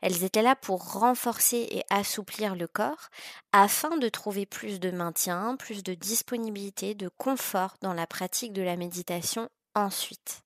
Elles 0.00 0.24
étaient 0.24 0.42
là 0.42 0.56
pour 0.56 0.92
renforcer 0.92 1.66
et 1.70 1.82
assouplir 1.90 2.54
le 2.54 2.66
corps 2.66 3.08
afin 3.52 3.96
de 3.96 4.08
trouver 4.08 4.46
plus 4.46 4.80
de 4.80 4.90
maintien, 4.90 5.56
plus 5.56 5.82
de 5.82 5.94
disponibilité, 5.94 6.94
de 6.94 7.08
confort 7.08 7.76
dans 7.80 7.94
la 7.94 8.06
pratique 8.06 8.52
de 8.52 8.62
la 8.62 8.76
méditation 8.76 9.48
ensuite. 9.74 10.42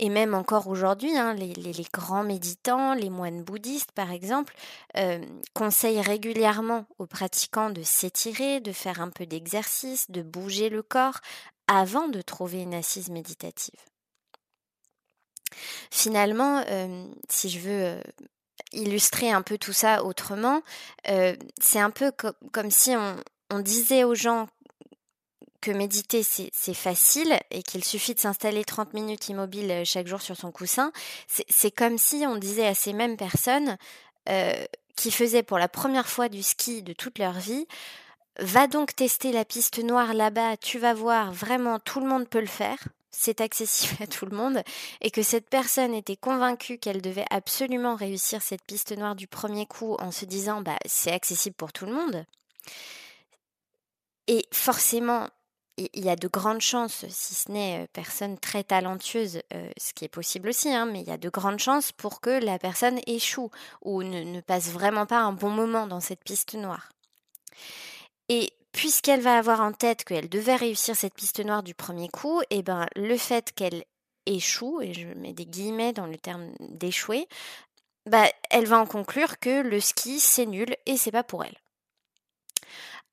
Et 0.00 0.08
même 0.08 0.34
encore 0.34 0.66
aujourd'hui, 0.66 1.16
hein, 1.16 1.34
les, 1.34 1.86
grands 1.92 2.24
méditants, 2.24 2.94
les 2.94 3.10
moines 3.10 3.44
bouddhistes 3.44 3.92
par 3.92 4.10
exemple, 4.10 4.54
euh, 4.96 5.24
conseillent 5.52 6.00
régulièrement 6.00 6.86
aux 6.98 7.06
pratiquants 7.06 7.70
de 7.70 7.82
s'étirer, 7.82 8.60
de 8.60 8.72
faire 8.72 9.00
un 9.00 9.10
peu 9.10 9.24
d'exercice, 9.24 10.10
de 10.10 10.22
bouger 10.22 10.68
le 10.68 10.82
corps 10.82 11.20
avant 11.68 12.08
de 12.08 12.20
trouver 12.22 12.62
une 12.62 12.74
assise 12.74 13.08
méditative. 13.08 13.78
Finalement, 15.92 16.64
euh, 16.68 17.06
si 17.28 17.48
je 17.48 17.60
veux 17.60 17.84
euh, 17.84 18.00
illustrer 18.72 19.30
un 19.30 19.42
peu 19.42 19.58
tout 19.58 19.72
ça 19.72 20.02
autrement, 20.04 20.62
c'est 21.60 21.78
un 21.78 21.90
peu 21.90 22.12
comme 22.52 22.70
si 22.70 22.96
on, 22.96 23.60
disait 23.60 24.02
aux 24.02 24.16
gens 24.16 24.48
que 25.64 25.70
méditer 25.70 26.22
c'est 26.22 26.74
facile 26.74 27.38
et 27.50 27.62
qu'il 27.62 27.84
suffit 27.84 28.14
de 28.14 28.20
s'installer 28.20 28.64
30 28.64 28.92
minutes 28.92 29.28
immobile 29.28 29.82
chaque 29.84 30.06
jour 30.06 30.20
sur 30.20 30.36
son 30.36 30.52
coussin, 30.52 30.92
c'est 31.26 31.70
comme 31.70 31.96
si 31.96 32.24
on 32.26 32.36
disait 32.36 32.66
à 32.66 32.74
ces 32.74 32.92
mêmes 32.92 33.16
personnes 33.16 33.78
qui 34.94 35.10
faisaient 35.10 35.42
pour 35.42 35.58
la 35.58 35.68
première 35.68 36.08
fois 36.08 36.28
du 36.28 36.42
ski 36.42 36.82
de 36.82 36.92
toute 36.92 37.18
leur 37.18 37.32
vie, 37.32 37.66
va 38.38 38.66
donc 38.66 38.94
tester 38.94 39.32
la 39.32 39.44
piste 39.44 39.82
noire 39.82 40.12
là-bas, 40.12 40.56
tu 40.58 40.78
vas 40.78 40.92
voir, 40.92 41.32
vraiment 41.32 41.78
tout 41.78 42.00
le 42.00 42.06
monde 42.06 42.28
peut 42.28 42.40
le 42.40 42.46
faire 42.46 42.78
c'est 43.16 43.40
accessible 43.40 43.96
à 44.02 44.06
tout 44.06 44.26
le 44.26 44.36
monde 44.36 44.62
et 45.00 45.10
que 45.10 45.22
cette 45.22 45.48
personne 45.48 45.94
était 45.94 46.16
convaincue 46.16 46.78
qu'elle 46.78 47.00
devait 47.00 47.26
absolument 47.30 47.94
réussir 47.96 48.42
cette 48.42 48.62
piste 48.62 48.96
noire 48.96 49.14
du 49.14 49.26
premier 49.26 49.66
coup 49.66 49.94
en 50.00 50.10
se 50.10 50.24
disant 50.24 50.60
bah 50.60 50.78
c'est 50.84 51.12
accessible 51.12 51.56
pour 51.56 51.72
tout 51.72 51.86
le 51.86 51.92
monde. 51.92 52.24
Et 54.26 54.44
forcément, 54.52 55.28
il 55.76 56.04
y 56.04 56.08
a 56.08 56.16
de 56.16 56.28
grandes 56.28 56.60
chances, 56.60 57.04
si 57.08 57.34
ce 57.34 57.50
n'est 57.50 57.82
euh, 57.82 57.86
personne 57.92 58.38
très 58.38 58.62
talentueuse, 58.62 59.40
euh, 59.52 59.70
ce 59.76 59.92
qui 59.92 60.04
est 60.04 60.08
possible 60.08 60.48
aussi, 60.48 60.72
hein, 60.72 60.86
mais 60.86 61.00
il 61.00 61.08
y 61.08 61.12
a 61.12 61.18
de 61.18 61.28
grandes 61.28 61.58
chances 61.58 61.90
pour 61.90 62.20
que 62.20 62.30
la 62.30 62.58
personne 62.58 63.00
échoue 63.06 63.50
ou 63.82 64.02
ne, 64.02 64.40
passe 64.40 64.68
vraiment 64.68 65.06
pas 65.06 65.18
un 65.18 65.32
bon 65.32 65.50
moment 65.50 65.86
dans 65.86 66.00
cette 66.00 66.22
piste 66.22 66.54
noire. 66.54 66.90
Et 68.28 68.52
puisqu'elle 68.72 69.20
va 69.20 69.36
avoir 69.36 69.60
en 69.60 69.72
tête 69.72 70.04
qu'elle 70.04 70.28
devait 70.28 70.56
réussir 70.56 70.96
cette 70.96 71.14
piste 71.14 71.44
noire 71.44 71.62
du 71.62 71.74
premier 71.74 72.08
coup, 72.08 72.40
et 72.42 72.58
eh 72.58 72.62
ben 72.62 72.86
le 72.94 73.16
fait 73.16 73.52
qu'elle 73.52 73.84
échoue, 74.26 74.80
et 74.80 74.94
je 74.94 75.06
mets 75.18 75.32
des 75.32 75.46
guillemets 75.46 75.92
dans 75.92 76.06
le 76.06 76.16
terme 76.16 76.52
d'échouer, 76.60 77.28
bah, 78.06 78.26
elle 78.50 78.66
va 78.66 78.78
en 78.78 78.86
conclure 78.86 79.38
que 79.38 79.62
le 79.62 79.80
ski 79.80 80.20
c'est 80.20 80.46
nul 80.46 80.76
et 80.86 80.96
c'est 80.96 81.12
pas 81.12 81.24
pour 81.24 81.44
elle. 81.44 81.56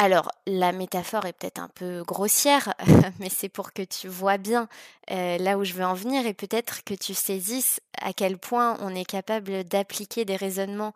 Alors, 0.04 0.32
la 0.48 0.72
métaphore 0.72 1.28
est 1.28 1.34
peut-être 1.34 1.60
un 1.60 1.68
peu 1.68 2.02
grossière, 2.02 2.74
mais 3.20 3.30
c'est 3.30 3.50
pour 3.50 3.72
que 3.72 3.84
tu 3.84 4.08
vois 4.08 4.40
bien 4.40 4.68
euh, 5.12 5.38
là 5.38 5.60
où 5.60 5.64
je 5.64 5.74
veux 5.74 5.86
en 5.86 5.94
venir 5.94 6.26
et 6.26 6.34
peut-être 6.34 6.84
que 6.84 6.96
tu 6.96 7.14
saisisses 7.14 7.80
à 8.02 8.12
quel 8.12 8.40
point 8.40 8.78
on 8.80 8.96
est 8.96 9.06
capable 9.06 9.64
d'appliquer 9.64 10.26
des 10.26 10.36
raisonnements 10.36 10.96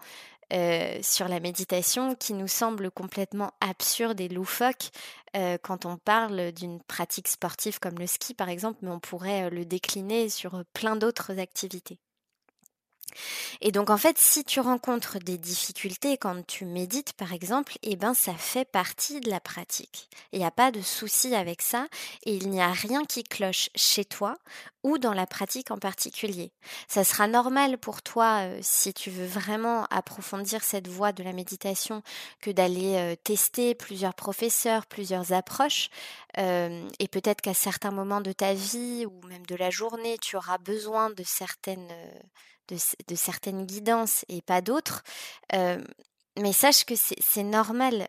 euh, 0.54 0.98
sur 1.04 1.28
la 1.28 1.40
méditation 1.40 2.16
qui 2.16 2.34
nous 2.34 2.48
semble 2.48 2.90
complètement 2.90 3.52
absurde 3.62 4.20
et 4.22 4.28
loufoque 4.28 4.90
euh, 5.38 5.60
quand 5.62 5.86
on 5.86 5.98
parle 5.98 6.52
d'une 6.52 6.82
pratique 6.82 7.28
sportive 7.28 7.78
comme 7.78 8.00
le 8.00 8.08
ski 8.08 8.34
par 8.34 8.50
exemple, 8.50 8.80
mais 8.82 8.90
on 8.90 9.00
pourrait 9.00 9.52
le 9.52 9.66
décliner 9.66 10.30
sur 10.30 10.64
plein 10.74 10.96
d'autres 10.96 11.38
activités. 11.38 12.00
Et 13.62 13.72
donc 13.72 13.90
en 13.90 13.98
fait, 13.98 14.18
si 14.18 14.44
tu 14.44 14.60
rencontres 14.60 15.20
des 15.20 15.38
difficultés 15.38 16.18
quand 16.18 16.46
tu 16.46 16.66
médites 16.66 17.14
par 17.14 17.34
exemple, 17.34 17.78
eh 17.84 17.96
ben 17.96 18.14
ça 18.14 18.34
fait 18.34 18.66
partie 18.66 19.20
de 19.20 19.30
la 19.30 19.40
pratique. 19.40 20.10
Il 20.32 20.40
n'y 20.40 20.46
a 20.46 20.52
pas 20.52 20.72
de 20.72 20.82
souci 20.82 21.36
avec 21.36 21.62
ça 21.62 21.88
et 22.26 22.36
il 22.36 22.50
n'y 22.50 22.62
a 22.62 22.72
rien 22.72 23.06
qui 23.06 23.24
cloche 23.24 23.70
chez 23.76 24.06
toi 24.06 24.38
ou 24.84 24.98
dans 24.98 25.14
la 25.14 25.26
pratique 25.26 25.72
en 25.72 25.78
particulier. 25.78 26.52
Ça 26.88 27.04
sera 27.04 27.28
normal 27.28 27.78
pour 27.78 28.02
toi 28.04 28.42
euh, 28.42 28.60
si 28.62 28.94
tu 28.94 29.10
veux 29.10 29.26
vraiment 29.26 29.86
approfondir 29.90 30.64
cette 30.64 30.88
voie 30.88 31.12
de 31.12 31.24
la 31.24 31.34
méditation 31.34 32.04
que 32.42 32.52
d'aller 32.52 32.96
euh, 32.96 33.16
tester 33.16 33.74
plusieurs 33.74 34.14
professeurs, 34.14 34.86
plusieurs 34.86 35.34
approches 35.34 35.90
euh, 36.38 36.88
et 37.00 37.08
peut-être 37.08 37.42
qu'à 37.42 37.56
certains 37.56 37.92
moments 37.92 38.22
de 38.22 38.32
ta 38.32 38.54
vie 38.54 39.06
ou 39.08 39.28
même 39.28 39.46
de 39.48 39.56
la 39.56 39.72
journée, 39.72 40.18
tu 40.20 40.36
auras 40.36 40.60
besoin 40.60 41.10
de 41.10 41.24
certaines 41.24 41.92
de, 42.70 43.16
certaines 43.16 43.66
guidances 43.66 44.26
et 44.30 44.42
pas 44.42 44.62
d'autres. 44.62 45.04
mais 45.52 46.54
sache 46.54 46.86
que 46.86 46.96
c'est 46.96 47.44
normal. 47.44 48.08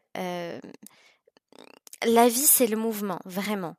la 2.05 2.29
vie, 2.29 2.47
c'est 2.47 2.67
le 2.67 2.77
mouvement, 2.77 3.21
vraiment. 3.25 3.77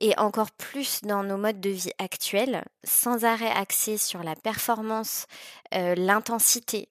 Et 0.00 0.18
encore 0.18 0.50
plus 0.50 1.02
dans 1.02 1.22
nos 1.22 1.36
modes 1.36 1.60
de 1.60 1.70
vie 1.70 1.92
actuels, 1.98 2.64
sans 2.84 3.24
arrêt 3.24 3.50
axé 3.50 3.96
sur 3.98 4.22
la 4.22 4.36
performance, 4.36 5.26
l'intensité, 5.72 6.88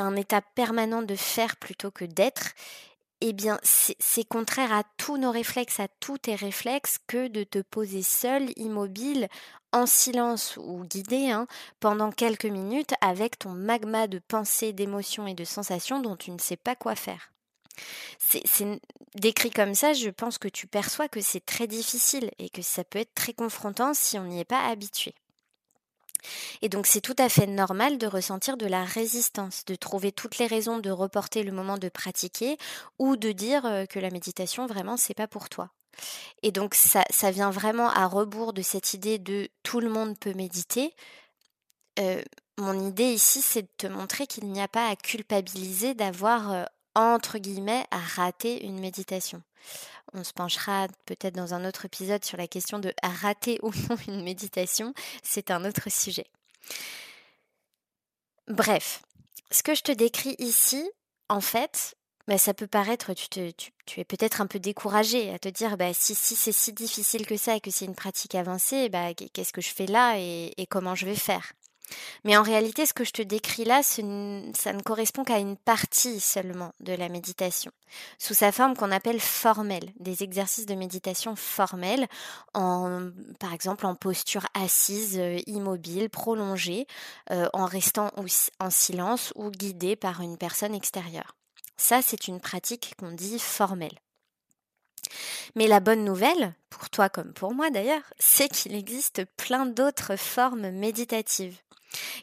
un 0.00 0.16
état 0.16 0.40
permanent 0.40 1.02
de 1.02 1.14
faire 1.14 1.56
plutôt 1.56 1.90
que 1.90 2.04
d'être, 2.04 2.52
eh 3.24 3.32
bien, 3.32 3.60
c'est 3.62 4.24
contraire 4.24 4.72
à 4.72 4.82
tous 4.96 5.16
nos 5.16 5.30
réflexes, 5.30 5.78
à 5.78 5.86
tous 6.00 6.18
tes 6.18 6.34
réflexes, 6.34 6.98
que 7.06 7.28
de 7.28 7.44
te 7.44 7.60
poser 7.60 8.02
seul, 8.02 8.50
immobile, 8.56 9.28
en 9.72 9.86
silence 9.86 10.56
ou 10.56 10.82
guidé, 10.82 11.30
hein, 11.30 11.46
pendant 11.78 12.10
quelques 12.10 12.46
minutes 12.46 12.94
avec 13.00 13.38
ton 13.38 13.50
magma 13.50 14.08
de 14.08 14.18
pensées, 14.18 14.72
d'émotions 14.72 15.28
et 15.28 15.34
de 15.34 15.44
sensations 15.44 16.00
dont 16.00 16.16
tu 16.16 16.32
ne 16.32 16.38
sais 16.38 16.56
pas 16.56 16.74
quoi 16.74 16.96
faire. 16.96 17.30
C'est 18.18 18.80
décrit 19.14 19.50
comme 19.50 19.76
ça, 19.76 19.92
je 19.92 20.10
pense 20.10 20.38
que 20.38 20.48
tu 20.48 20.66
perçois 20.66 21.08
que 21.08 21.20
c'est 21.20 21.46
très 21.46 21.68
difficile 21.68 22.28
et 22.40 22.50
que 22.50 22.60
ça 22.60 22.82
peut 22.82 22.98
être 22.98 23.14
très 23.14 23.34
confrontant 23.34 23.94
si 23.94 24.18
on 24.18 24.24
n'y 24.24 24.40
est 24.40 24.44
pas 24.44 24.66
habitué. 24.66 25.14
Et 26.62 26.68
donc 26.68 26.86
c'est 26.86 27.00
tout 27.00 27.16
à 27.18 27.28
fait 27.28 27.46
normal 27.46 27.98
de 27.98 28.06
ressentir 28.06 28.56
de 28.56 28.66
la 28.66 28.84
résistance, 28.84 29.64
de 29.64 29.74
trouver 29.74 30.12
toutes 30.12 30.38
les 30.38 30.46
raisons 30.46 30.78
de 30.78 30.90
reporter 30.90 31.42
le 31.42 31.52
moment 31.52 31.78
de 31.78 31.88
pratiquer 31.88 32.56
ou 32.98 33.16
de 33.16 33.32
dire 33.32 33.66
euh, 33.66 33.86
que 33.86 33.98
la 33.98 34.10
méditation 34.10 34.66
vraiment 34.66 34.96
c'est 34.96 35.14
pas 35.14 35.28
pour 35.28 35.48
toi. 35.48 35.70
Et 36.42 36.52
donc 36.52 36.74
ça, 36.74 37.30
vient 37.30 37.50
vraiment 37.50 37.90
à 37.90 38.06
rebours 38.06 38.52
de 38.52 38.62
cette 38.62 38.94
idée 38.94 39.18
de 39.18 39.48
tout 39.62 39.80
le 39.80 39.88
monde 39.88 40.18
peut 40.18 40.34
méditer. 40.34 40.94
Euh, 41.98 42.22
mon 42.58 42.86
idée 42.86 43.12
ici, 43.12 43.42
c'est 43.42 43.62
de 43.62 43.68
te 43.76 43.86
montrer 43.86 44.26
qu'il 44.26 44.46
n'y 44.50 44.60
a 44.60 44.68
pas 44.68 44.88
à 44.88 44.96
culpabiliser 44.96 45.94
d'avoir 45.94 46.52
euh, 46.52 46.64
entre 46.94 47.38
guillemets, 47.38 47.86
rater 47.90 48.64
une 48.64 48.80
méditation. 48.80 49.42
On 50.12 50.24
se 50.24 50.32
penchera 50.32 50.88
peut-être 51.06 51.34
dans 51.34 51.54
un 51.54 51.64
autre 51.64 51.86
épisode 51.86 52.24
sur 52.24 52.36
la 52.36 52.46
question 52.46 52.78
de 52.78 52.92
rater 53.02 53.58
ou 53.62 53.70
non 53.88 53.96
une 54.08 54.22
méditation. 54.22 54.92
C'est 55.22 55.50
un 55.50 55.64
autre 55.64 55.90
sujet. 55.90 56.26
Bref, 58.48 59.02
ce 59.50 59.62
que 59.62 59.74
je 59.74 59.82
te 59.82 59.92
décris 59.92 60.34
ici, 60.38 60.90
en 61.28 61.40
fait, 61.40 61.96
bah, 62.28 62.38
ça 62.38 62.54
peut 62.54 62.66
paraître, 62.66 63.14
tu, 63.14 63.28
te, 63.28 63.50
tu, 63.86 64.00
es 64.00 64.04
peut-être 64.04 64.40
un 64.40 64.46
peu 64.46 64.58
découragé 64.58 65.32
à 65.32 65.38
te 65.38 65.48
dire, 65.48 65.76
bah, 65.76 65.94
si, 65.94 66.14
si 66.14 66.36
c'est 66.36 66.52
si 66.52 66.72
difficile 66.72 67.26
que 67.26 67.36
ça 67.36 67.56
et 67.56 67.60
que 67.60 67.70
c'est 67.70 67.84
une 67.84 67.94
pratique 67.94 68.34
avancée, 68.34 68.88
bah, 68.88 69.14
qu'est-ce 69.14 69.52
que 69.52 69.60
je 69.60 69.70
fais 69.70 69.86
là 69.86 70.16
et 70.18 70.66
comment 70.68 70.94
je 70.94 71.06
vais 71.06 71.16
faire? 71.16 71.52
Mais 72.24 72.36
en 72.36 72.42
réalité, 72.42 72.86
ce 72.86 72.94
que 72.94 73.04
je 73.04 73.12
te 73.12 73.22
décris 73.22 73.64
là, 73.64 73.82
ça 73.82 74.02
ne 74.02 74.82
correspond 74.82 75.24
qu'à 75.24 75.38
une 75.38 75.56
partie 75.56 76.20
seulement 76.20 76.72
de 76.80 76.92
la 76.92 77.08
méditation, 77.08 77.72
sous 78.18 78.34
sa 78.34 78.52
forme 78.52 78.76
qu'on 78.76 78.90
appelle 78.90 79.20
formelle, 79.20 79.92
des 79.98 80.22
exercices 80.22 80.66
de 80.66 80.74
méditation 80.74 81.36
formels, 81.36 82.06
par 82.52 83.52
exemple 83.52 83.86
en 83.86 83.94
posture 83.94 84.46
assise, 84.54 85.18
euh, 85.18 85.38
immobile, 85.46 86.10
prolongée, 86.10 86.86
euh, 87.30 87.48
en 87.52 87.66
restant 87.66 88.10
en 88.60 88.70
silence 88.70 89.32
ou 89.36 89.50
guidée 89.50 89.96
par 89.96 90.20
une 90.20 90.36
personne 90.36 90.74
extérieure. 90.74 91.36
Ça, 91.76 92.00
c'est 92.02 92.28
une 92.28 92.40
pratique 92.40 92.94
qu'on 92.98 93.12
dit 93.12 93.38
formelle. 93.38 93.98
Mais 95.54 95.66
la 95.66 95.80
bonne 95.80 96.04
nouvelle, 96.04 96.54
pour 96.70 96.88
toi 96.90 97.08
comme 97.08 97.32
pour 97.32 97.54
moi 97.54 97.70
d'ailleurs, 97.70 98.02
c'est 98.18 98.48
qu'il 98.48 98.74
existe 98.74 99.24
plein 99.36 99.66
d'autres 99.66 100.16
formes 100.16 100.70
méditatives 100.70 101.58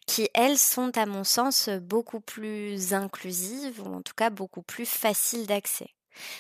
qui, 0.05 0.29
elles, 0.34 0.58
sont 0.58 0.98
à 0.98 1.05
mon 1.05 1.24
sens 1.24 1.69
beaucoup 1.69 2.19
plus 2.19 2.93
inclusives 2.93 3.81
ou 3.81 3.96
en 3.96 4.01
tout 4.01 4.13
cas 4.15 4.29
beaucoup 4.29 4.62
plus 4.62 4.86
faciles 4.86 5.46
d'accès. 5.46 5.89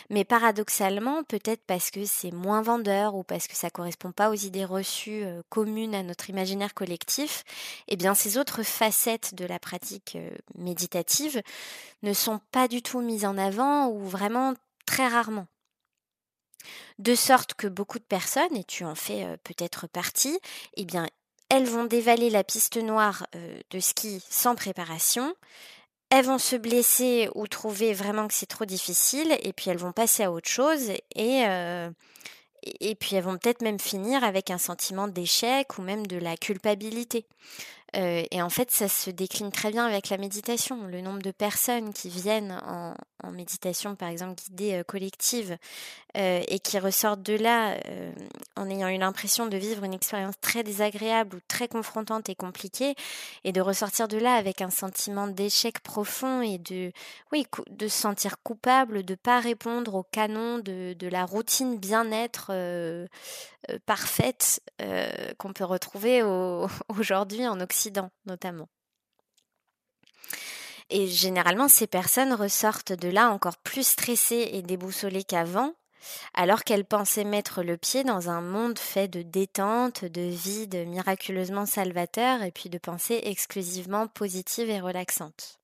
Mais 0.09 0.23
paradoxalement, 0.23 1.23
peut-être 1.23 1.63
parce 1.65 1.91
que 1.91 2.05
c'est 2.05 2.31
moins 2.31 2.61
vendeur 2.61 3.15
ou 3.15 3.23
parce 3.23 3.47
que 3.47 3.55
ça 3.55 3.69
correspond 3.69 4.11
pas 4.11 4.29
aux 4.29 4.35
idées 4.35 4.65
reçues 4.65 5.23
euh, 5.23 5.41
communes 5.49 5.95
à 5.95 6.03
notre 6.03 6.29
imaginaire 6.29 6.73
collectif, 6.73 7.43
eh 7.87 7.95
bien 7.95 8.13
ces 8.13 8.37
autres 8.37 8.63
facettes 8.63 9.35
de 9.35 9.45
la 9.45 9.59
pratique 9.59 10.15
euh, 10.15 10.29
méditative 10.55 11.41
ne 12.03 12.13
sont 12.13 12.39
pas 12.51 12.67
du 12.67 12.81
tout 12.81 13.01
mises 13.01 13.25
en 13.25 13.37
avant 13.37 13.87
ou 13.87 13.99
vraiment 14.05 14.53
très 14.85 15.07
rarement. 15.07 15.47
De 16.97 17.15
sorte 17.15 17.53
que 17.53 17.67
beaucoup 17.67 17.99
de 17.99 18.03
personnes, 18.03 18.55
et 18.55 18.65
tu 18.65 18.83
en 18.83 18.95
fais 18.95 19.23
euh, 19.23 19.37
peut-être 19.43 19.87
partie, 19.87 20.37
eh 20.75 20.85
bien 20.85 21.07
elles 21.49 21.65
vont 21.65 21.85
dévaler 21.85 22.29
la 22.29 22.43
piste 22.43 22.77
noire 22.77 23.25
euh, 23.35 23.59
de 23.71 23.79
ski 23.79 24.23
sans 24.29 24.55
préparation. 24.55 25.33
Elles 26.11 26.25
vont 26.25 26.37
se 26.37 26.55
blesser 26.55 27.29
ou 27.35 27.47
trouver 27.47 27.93
vraiment 27.93 28.27
que 28.27 28.33
c'est 28.33 28.45
trop 28.45 28.65
difficile 28.65 29.37
et 29.43 29.53
puis 29.53 29.69
elles 29.69 29.77
vont 29.77 29.91
passer 29.91 30.23
à 30.23 30.31
autre 30.31 30.49
chose 30.49 30.89
et, 31.15 31.45
euh, 31.45 31.89
et 32.79 32.95
puis 32.95 33.15
elles 33.15 33.23
vont 33.23 33.37
peut-être 33.37 33.61
même 33.61 33.79
finir 33.79 34.23
avec 34.23 34.49
un 34.49 34.57
sentiment 34.57 35.07
d'échec 35.07 35.77
ou 35.77 35.81
même 35.81 36.07
de 36.07 36.17
la 36.17 36.35
culpabilité. 36.35 37.25
Euh, 37.95 38.23
et 38.29 38.41
en 38.41 38.49
fait, 38.49 38.71
ça 38.71 38.87
se 38.87 39.09
décline 39.09 39.51
très 39.51 39.71
bien 39.71 39.85
avec 39.85 40.09
la 40.09 40.17
méditation. 40.17 40.85
Le 40.87 41.01
nombre 41.01 41.21
de 41.21 41.31
personnes 41.31 41.93
qui 41.93 42.09
viennent 42.09 42.59
en, 42.65 42.93
méditation, 43.31 43.95
par 43.95 44.09
exemple 44.09 44.41
guidée 44.41 44.75
euh, 44.75 44.83
collective, 44.83 45.57
euh, 46.17 46.41
et 46.47 46.59
qui 46.59 46.79
ressortent 46.79 47.21
de 47.21 47.35
là 47.35 47.77
en 48.55 48.69
ayant 48.69 48.87
eu 48.89 48.97
l'impression 48.97 49.45
de 49.45 49.57
vivre 49.57 49.83
une 49.83 49.93
expérience 49.93 50.35
très 50.41 50.63
désagréable 50.63 51.37
ou 51.37 51.39
très 51.47 51.67
confrontante 51.67 52.29
et 52.29 52.35
compliquée, 52.35 52.95
et 53.43 53.51
de 53.51 53.61
ressortir 53.61 54.07
de 54.07 54.17
là 54.17 54.35
avec 54.35 54.61
un 54.61 54.69
sentiment 54.69 55.27
d'échec 55.27 55.79
profond 55.79 56.41
et 56.41 56.57
de, 56.57 56.91
oui, 57.31 57.45
de 57.69 57.87
se 57.87 57.97
sentir 57.97 58.41
coupable, 58.41 59.03
de 59.03 59.15
pas 59.15 59.39
répondre 59.39 59.95
au 59.95 60.03
canon 60.03 60.59
de 60.59 61.07
la 61.07 61.25
routine 61.25 61.77
bien-être 61.77 62.51
parfaite 63.85 64.61
qu'on 65.37 65.53
peut 65.53 65.65
retrouver 65.65 66.23
aujourd'hui 66.89 67.47
en 67.47 67.59
Occident 67.59 68.09
notamment. 68.25 68.67
Et 70.89 71.07
généralement, 71.07 71.67
ces 71.67 71.87
personnes 71.87 72.33
ressortent 72.33 72.93
de 72.93 73.09
là 73.09 73.29
encore 73.29 73.57
plus 73.57 73.85
stressées 73.85 74.49
et 74.53 74.61
déboussolées 74.63 75.23
qu'avant, 75.23 75.73
alors 76.33 76.63
qu'elles 76.63 76.85
pensaient 76.85 77.25
mettre 77.25 77.61
le 77.61 77.77
pied 77.77 78.03
dans 78.03 78.29
un 78.29 78.41
monde 78.41 78.79
fait 78.79 79.07
de 79.07 79.21
détente, 79.21 80.05
de 80.05 80.21
vide 80.21 80.87
miraculeusement 80.87 81.65
salvateur 81.65 82.41
et 82.41 82.51
puis 82.51 82.69
de 82.69 82.77
pensées 82.77 83.21
exclusivement 83.23 84.07
positives 84.07 84.69
et 84.69 84.79
relaxantes. 84.79 85.59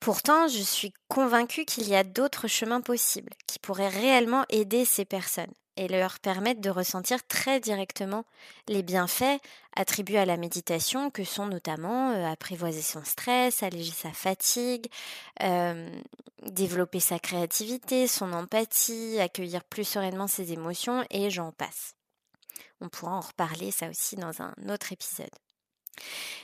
Pourtant, 0.00 0.48
je 0.48 0.62
suis 0.62 0.94
convaincue 1.08 1.66
qu'il 1.66 1.86
y 1.86 1.94
a 1.94 2.04
d'autres 2.04 2.48
chemins 2.48 2.80
possibles 2.80 3.34
qui 3.46 3.58
pourraient 3.58 3.88
réellement 3.88 4.46
aider 4.48 4.86
ces 4.86 5.04
personnes 5.04 5.52
et 5.76 5.88
leur 5.88 6.18
permettre 6.20 6.60
de 6.60 6.70
ressentir 6.70 7.26
très 7.26 7.60
directement 7.60 8.24
les 8.66 8.82
bienfaits 8.82 9.40
attribués 9.76 10.18
à 10.18 10.24
la 10.24 10.38
méditation, 10.38 11.10
que 11.10 11.24
sont 11.24 11.46
notamment 11.46 12.10
euh, 12.10 12.26
apprivoiser 12.26 12.82
son 12.82 13.04
stress, 13.04 13.62
alléger 13.62 13.92
sa 13.92 14.12
fatigue, 14.12 14.86
euh, 15.42 15.90
développer 16.46 17.00
sa 17.00 17.18
créativité, 17.18 18.08
son 18.08 18.32
empathie, 18.32 19.18
accueillir 19.20 19.64
plus 19.64 19.84
sereinement 19.84 20.26
ses 20.26 20.52
émotions, 20.52 21.04
et 21.10 21.30
j'en 21.30 21.52
passe. 21.52 21.94
On 22.80 22.88
pourra 22.88 23.12
en 23.12 23.20
reparler 23.20 23.70
ça 23.70 23.88
aussi 23.88 24.16
dans 24.16 24.42
un 24.42 24.54
autre 24.68 24.92
épisode. 24.92 25.30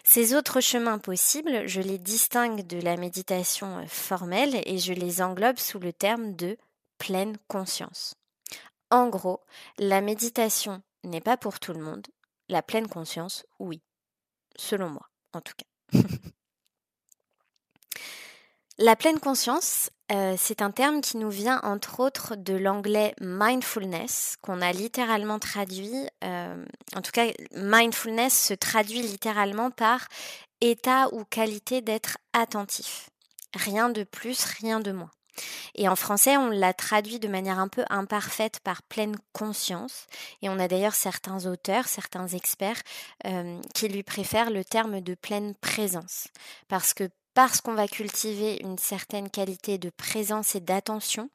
Ces 0.09 0.35
autres 0.35 0.61
chemins 0.61 1.01
possibles, 1.01 1.66
je 1.66 1.81
les 1.81 1.99
distingue 1.99 2.64
de 2.64 2.81
la 2.81 2.97
méditation 2.97 3.79
euh, 3.79 3.87
formelle 3.88 4.62
et 4.64 4.79
je 4.79 4.92
les 4.92 5.21
englobe 5.21 5.59
sous 5.59 5.81
le 5.81 5.92
terme 5.92 6.37
de 6.37 6.57
pleine 6.97 7.37
conscience. 7.49 8.14
En 8.92 9.09
gros, 9.09 9.40
la 9.79 10.01
méditation 10.01 10.81
n'est 11.03 11.21
pas 11.21 11.37
pour 11.37 11.59
tout 11.59 11.73
le 11.73 11.81
monde, 11.81 12.07
la 12.49 12.62
pleine 12.62 12.87
conscience, 12.87 13.45
oui. 13.59 13.83
Selon 14.55 14.90
moi, 14.90 15.11
en 15.33 15.40
tout 15.40 15.55
cas. 15.57 15.99
la 18.79 18.95
pleine 18.95 19.19
conscience, 19.19 19.90
euh, 20.12 20.35
c'est 20.38 20.62
un 20.62 20.71
terme 20.71 21.01
qui 21.01 21.16
nous 21.16 21.31
vient 21.31 21.61
entre 21.62 22.01
autres 22.01 22.37
de 22.37 22.55
l'anglais 22.55 23.14
mindfulness, 23.21 24.37
qu'on 24.40 24.61
a 24.61 24.73
littéralement 24.73 25.38
traduit, 25.38 26.09
euh, 26.23 26.64
en 26.95 27.03
tout 27.03 27.11
cas 27.11 27.27
mindfulness 27.53 28.47
se 28.47 28.55
traduit 28.55 29.03
littéralement 29.03 29.71
par 29.71 30.07
état 30.61 31.09
ou 31.12 31.25
qualité 31.25 31.81
d'être 31.81 32.19
attentif. 32.33 33.11
Rien 33.55 33.88
de 33.88 34.05
plus, 34.05 34.45
rien 34.45 34.81
de 34.81 34.92
moins. 34.92 35.11
Et 35.75 35.88
en 35.88 35.97
français, 35.97 36.37
on 36.37 36.51
l'a 36.51 36.73
traduit 36.73 37.19
de 37.19 37.29
manière 37.29 37.59
un 37.59 37.69
peu 37.69 37.85
imparfaite 37.90 38.61
par 38.61 38.83
pleine 38.83 39.16
conscience. 39.33 40.07
Et 40.40 40.49
on 40.49 40.59
a 40.59 40.69
d'ailleurs 40.69 40.95
certains 40.95 41.47
auteurs, 41.47 41.87
certains 41.87 42.29
experts 42.29 42.81
euh, 43.27 43.61
qui 43.75 43.88
lui 43.88 44.03
préfèrent 44.03 44.51
le 44.51 44.64
terme 44.64 45.01
de 45.01 45.14
pleine 45.14 45.55
présence. 45.57 46.29
Parce 46.69 46.95
que 46.95 47.11
parce 47.37 47.61
qu'on 47.61 47.75
va 47.75 47.87
cultiver 47.87 48.57
une 48.62 48.79
certaine 48.79 49.29
qualité 49.29 49.77
de 49.77 49.90
présence 49.90 50.55
et 50.55 50.61
d'attention, 50.61 51.29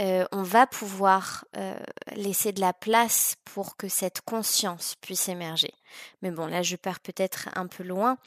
euh, 0.00 0.26
on 0.32 0.42
va 0.42 0.66
pouvoir 0.66 1.44
euh, 1.56 1.78
laisser 2.16 2.50
de 2.50 2.60
la 2.60 2.72
place 2.72 3.36
pour 3.44 3.76
que 3.76 3.86
cette 3.86 4.22
conscience 4.22 4.96
puisse 5.00 5.28
émerger. 5.28 5.72
Mais 6.20 6.32
bon, 6.32 6.46
là, 6.48 6.62
je 6.62 6.74
pars 6.74 6.98
peut-être 6.98 7.48
un 7.54 7.68
peu 7.68 7.84
loin. 7.84 8.18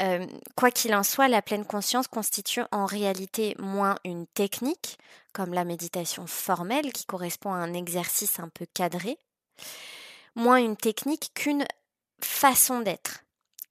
Euh, 0.00 0.24
quoi 0.54 0.70
qu'il 0.70 0.94
en 0.94 1.02
soit, 1.02 1.26
la 1.26 1.42
pleine 1.42 1.64
conscience 1.64 2.06
constitue 2.06 2.62
en 2.70 2.86
réalité 2.86 3.56
moins 3.58 3.96
une 4.04 4.28
technique, 4.28 4.96
comme 5.32 5.52
la 5.52 5.64
méditation 5.64 6.28
formelle, 6.28 6.92
qui 6.92 7.04
correspond 7.04 7.52
à 7.52 7.56
un 7.56 7.74
exercice 7.74 8.38
un 8.38 8.48
peu 8.48 8.64
cadré, 8.74 9.18
moins 10.36 10.58
une 10.58 10.76
technique 10.76 11.32
qu'une 11.34 11.66
façon 12.20 12.78
d'être 12.78 13.24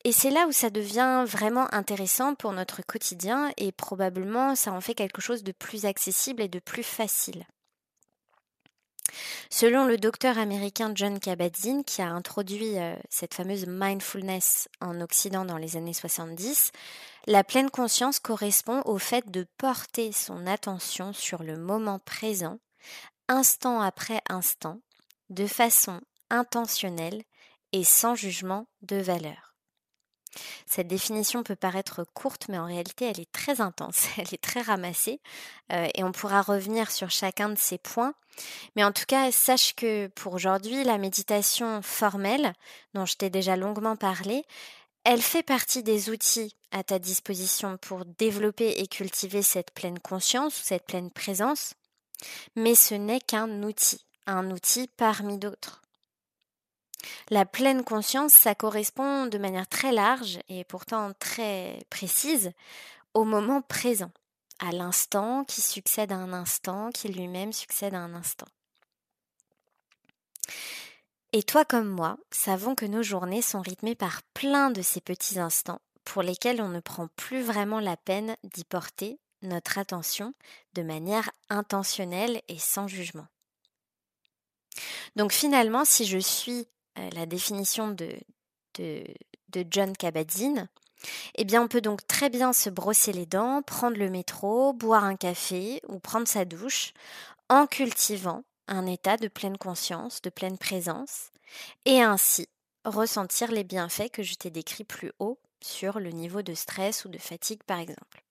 et 0.06 0.12
c'est 0.12 0.30
là 0.30 0.48
où 0.48 0.52
ça 0.52 0.70
devient 0.70 1.26
vraiment 1.28 1.74
intéressant 1.74 2.34
pour 2.36 2.54
notre 2.54 2.82
quotidien 2.82 3.52
et 3.58 3.72
probablement 3.72 4.56
ça 4.56 4.72
en 4.72 4.82
fait 4.82 4.96
quelque 4.96 5.22
chose 5.22 5.44
de 5.44 5.52
plus 5.52 5.86
accessible 5.86 6.42
et 6.42 6.48
de 6.48 6.60
plus 6.60 6.84
facile. 6.84 7.46
Selon 9.50 9.86
le 9.86 9.98
docteur 9.98 10.38
américain 10.38 10.92
John 10.94 11.20
Kabat-Zinn, 11.20 11.84
qui 11.84 12.02
a 12.02 12.10
introduit 12.10 12.78
euh, 12.78 12.96
cette 13.10 13.34
fameuse 13.34 13.66
mindfulness 13.66 14.70
en 14.82 15.02
Occident 15.02 15.46
dans 15.46 15.58
les 15.58 15.76
années 15.76 15.94
70, 15.94 16.72
la 17.28 17.44
pleine 17.44 17.72
conscience 17.72 18.20
correspond 18.20 18.82
au 18.86 19.00
fait 19.00 19.30
de 19.30 19.48
porter 19.58 20.12
son 20.12 20.46
attention 20.48 21.12
sur 21.14 21.44
le 21.44 21.58
moment 21.58 22.00
présent, 22.00 22.60
instant 23.28 23.82
après 23.82 24.22
instant, 24.30 24.80
de 25.30 25.48
façon 25.48 26.00
intentionnelle 26.30 27.24
et 27.72 27.84
sans 27.84 28.16
jugement 28.16 28.68
de 28.84 28.98
valeur. 28.98 29.49
Cette 30.66 30.88
définition 30.88 31.44
peut 31.44 31.56
paraître 31.56 32.06
courte, 32.14 32.48
mais 32.50 32.60
en 32.60 32.66
réalité, 32.66 33.06
elle 33.06 33.20
est 33.20 33.32
très 33.32 33.62
intense, 33.62 34.08
elle 34.18 34.34
est 34.34 34.42
très 34.42 34.62
ramassée, 34.62 35.20
euh, 35.72 35.88
et 35.96 36.04
on 36.04 36.12
pourra 36.12 36.42
revenir 36.42 36.92
sur 36.92 37.10
chacun 37.10 37.50
de 37.50 37.58
ces 37.58 37.78
points. 37.78 38.14
Mais 38.76 38.84
en 38.84 38.92
tout 38.92 39.06
cas, 39.08 39.32
sache 39.32 39.76
que 39.76 40.08
pour 40.08 40.34
aujourd'hui, 40.34 40.84
la 40.84 40.98
méditation 40.98 41.82
formelle, 41.82 42.54
dont 42.94 43.06
je 43.06 43.16
t'ai 43.16 43.30
déjà 43.30 43.56
longuement 43.56 43.96
parlé, 43.96 44.44
Elle 45.06 45.22
fait 45.22 45.44
partie 45.44 45.82
des 45.82 46.10
outils 46.10 46.56
à 46.72 46.84
ta 46.84 47.00
disposition 47.00 47.78
pour 47.78 48.06
développer 48.06 48.82
et 48.82 48.88
cultiver 48.88 49.42
cette 49.42 49.72
pleine 49.72 49.98
conscience 49.98 50.60
ou 50.60 50.64
cette 50.64 50.86
pleine 50.86 51.10
présence, 51.10 51.74
mais 52.56 52.76
ce 52.76 52.96
n'est 52.96 53.22
qu'un 53.22 53.64
outil, 53.64 54.06
un 54.28 54.52
outil 54.52 54.90
parmi 54.98 55.38
d'autres. 55.38 55.82
La 57.30 57.46
pleine 57.46 57.84
conscience, 57.84 58.34
ça 58.34 58.56
correspond 58.56 59.26
de 59.26 59.38
manière 59.38 59.68
très 59.68 59.92
large 59.92 60.40
et 60.50 60.64
pourtant 60.64 61.12
très 61.20 61.80
précise 61.90 62.52
au 63.14 63.24
moment 63.24 63.62
présent, 63.62 64.12
à 64.60 64.72
l'instant 64.72 65.44
qui 65.46 65.62
succède 65.62 66.12
à 66.12 66.16
un 66.16 66.34
instant, 66.34 66.90
qui 66.92 67.08
lui-même 67.08 67.54
succède 67.54 67.94
à 67.94 68.00
un 68.00 68.14
instant. 68.14 68.48
Et 71.32 71.44
toi 71.44 71.64
comme 71.64 71.88
moi, 71.88 72.18
savons 72.32 72.76
que 72.76 72.86
nos 72.86 73.04
journées 73.04 73.44
sont 73.44 73.62
rythmées 73.62 73.96
par 73.96 74.24
plein 74.34 74.72
de 74.72 74.82
ces 74.82 75.00
petits 75.00 75.40
instants 75.40 75.82
pour 76.04 76.24
lesquels 76.24 76.62
on 76.62 76.70
ne 76.70 76.80
prend 76.80 77.08
plus 77.16 77.44
vraiment 77.44 77.80
la 77.80 77.98
peine 77.98 78.36
d'y 78.44 78.64
porter 78.64 79.20
notre 79.44 79.78
attention 79.78 80.34
de 80.74 80.82
manière 80.82 81.30
intentionnelle 81.50 82.42
et 82.48 82.58
sans 82.58 82.88
jugement. 82.88 83.28
Donc 85.16 85.32
finalement, 85.32 85.86
si 85.86 86.06
je 86.06 86.18
suis 86.18 86.68
la 87.14 87.26
définition 87.26 87.96
de 87.96 89.04
John 89.70 89.96
Kabat-Zinn, 89.96 90.68
eh 91.36 91.46
bien, 91.46 91.62
on 91.62 91.68
peut 91.68 91.82
donc 91.82 92.06
très 92.08 92.30
bien 92.30 92.52
se 92.52 92.70
brosser 92.70 93.14
les 93.14 93.26
dents, 93.26 93.62
prendre 93.62 93.98
le 93.98 94.10
métro, 94.10 94.74
boire 94.74 95.06
un 95.06 95.16
café 95.16 95.82
ou 95.88 96.00
prendre 96.00 96.28
sa 96.28 96.44
douche 96.46 96.94
en 97.48 97.68
cultivant 97.68 98.44
un 98.68 98.86
état 98.86 99.18
de 99.18 99.28
pleine 99.28 99.58
conscience, 99.58 100.22
de 100.22 100.30
pleine 100.30 100.58
présence, 100.58 101.32
et 101.86 102.02
ainsi 102.02 102.48
ressentir 102.86 103.52
les 103.52 103.64
bienfaits 103.64 104.12
que 104.12 104.24
je 104.24 104.36
t'ai 104.36 104.52
décrits 104.52 104.84
plus 104.84 105.12
haut 105.20 105.40
sur 105.62 106.00
le 106.00 106.12
niveau 106.12 106.42
de 106.42 106.54
stress 106.54 107.06
ou 107.06 107.10
de 107.10 107.18
fatigue 107.18 107.64
par 107.64 107.80
exemple. 107.80 108.24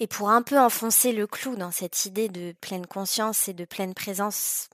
Et 0.00 0.06
pour 0.06 0.30
un 0.30 0.42
peu 0.42 0.58
enfoncer 0.58 1.12
le 1.12 1.26
clou 1.26 1.56
dans 1.56 1.70
cette 1.70 2.06
idée 2.06 2.28
de 2.28 2.52
pleine 2.60 2.86
conscience 2.86 3.48
et 3.48 3.54
de 3.54 3.64
pleine 3.64 3.94
présence 3.94 4.68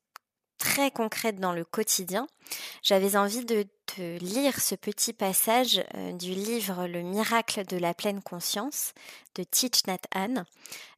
très 0.59 0.91
concrète 0.91 1.37
dans 1.37 1.53
le 1.53 1.65
quotidien, 1.65 2.27
j'avais 2.83 3.17
envie 3.17 3.45
de 3.45 3.67
te 3.87 4.19
lire 4.19 4.61
ce 4.61 4.75
petit 4.75 5.13
passage 5.13 5.83
euh, 5.95 6.13
du 6.13 6.33
livre 6.33 6.87
Le 6.87 7.03
miracle 7.03 7.65
de 7.65 7.77
la 7.77 7.95
pleine 7.95 8.23
conscience 8.23 8.93
de 9.35 9.45
Thich 9.45 9.87
Nhat 9.87 10.01
Hanh. 10.15 10.45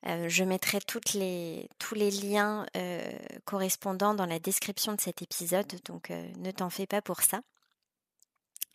Euh, 0.07 0.29
je 0.29 0.45
mettrai 0.45 0.81
toutes 0.81 1.15
les, 1.15 1.69
tous 1.79 1.95
les 1.95 2.11
liens 2.11 2.67
euh, 2.77 3.11
correspondants 3.45 4.15
dans 4.15 4.27
la 4.27 4.39
description 4.39 4.95
de 4.95 5.01
cet 5.01 5.23
épisode, 5.23 5.73
donc 5.85 6.11
ne 6.11 6.51
t'en 6.51 6.71
fais 6.71 6.87
pas 6.87 7.03
pour 7.03 7.23
ça. 7.23 7.41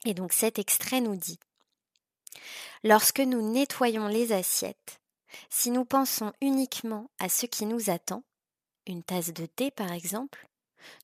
Et 0.06 0.14
donc 0.14 0.34
cet 0.34 0.60
extrait 0.60 1.02
nous 1.02 1.16
dit 1.16 1.40
Lorsque 2.84 3.20
nous 3.20 3.42
nettoyons 3.52 4.08
les 4.08 4.34
assiettes, 4.34 5.00
si 5.50 5.72
nous 5.72 5.86
pensons 5.86 6.34
uniquement 6.42 7.10
à 7.20 7.30
ce 7.30 7.46
qui 7.46 7.66
nous 7.66 7.90
attend, 7.90 8.24
une 8.86 9.04
tasse 9.04 9.32
de 9.34 9.46
thé 9.46 9.72
par 9.72 9.92
exemple, 9.92 10.48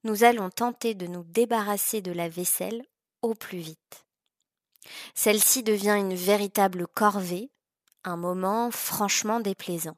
nous 0.03 0.23
allons 0.23 0.49
tenter 0.49 0.93
de 0.93 1.07
nous 1.07 1.23
débarrasser 1.23 2.01
de 2.01 2.11
la 2.11 2.29
vaisselle 2.29 2.85
au 3.21 3.35
plus 3.35 3.59
vite. 3.59 4.05
Celle-ci 5.13 5.63
devient 5.63 5.95
une 5.97 6.15
véritable 6.15 6.87
corvée, 6.87 7.51
un 8.03 8.17
moment 8.17 8.71
franchement 8.71 9.39
déplaisant. 9.39 9.97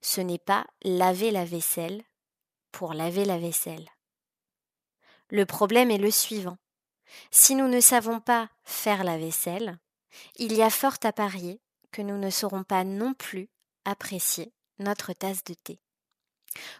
Ce 0.00 0.20
n'est 0.20 0.38
pas 0.38 0.66
laver 0.82 1.30
la 1.30 1.44
vaisselle 1.44 2.02
pour 2.72 2.94
laver 2.94 3.24
la 3.24 3.38
vaisselle. 3.38 3.88
Le 5.30 5.44
problème 5.44 5.90
est 5.90 5.98
le 5.98 6.10
suivant. 6.10 6.58
Si 7.30 7.54
nous 7.54 7.68
ne 7.68 7.80
savons 7.80 8.20
pas 8.20 8.48
faire 8.64 9.04
la 9.04 9.18
vaisselle, 9.18 9.78
il 10.36 10.54
y 10.54 10.62
a 10.62 10.70
fort 10.70 10.96
à 11.02 11.12
parier 11.12 11.60
que 11.90 12.02
nous 12.02 12.18
ne 12.18 12.30
saurons 12.30 12.64
pas 12.64 12.84
non 12.84 13.14
plus 13.14 13.48
apprécier 13.84 14.52
notre 14.78 15.12
tasse 15.12 15.44
de 15.44 15.54
thé. 15.54 15.80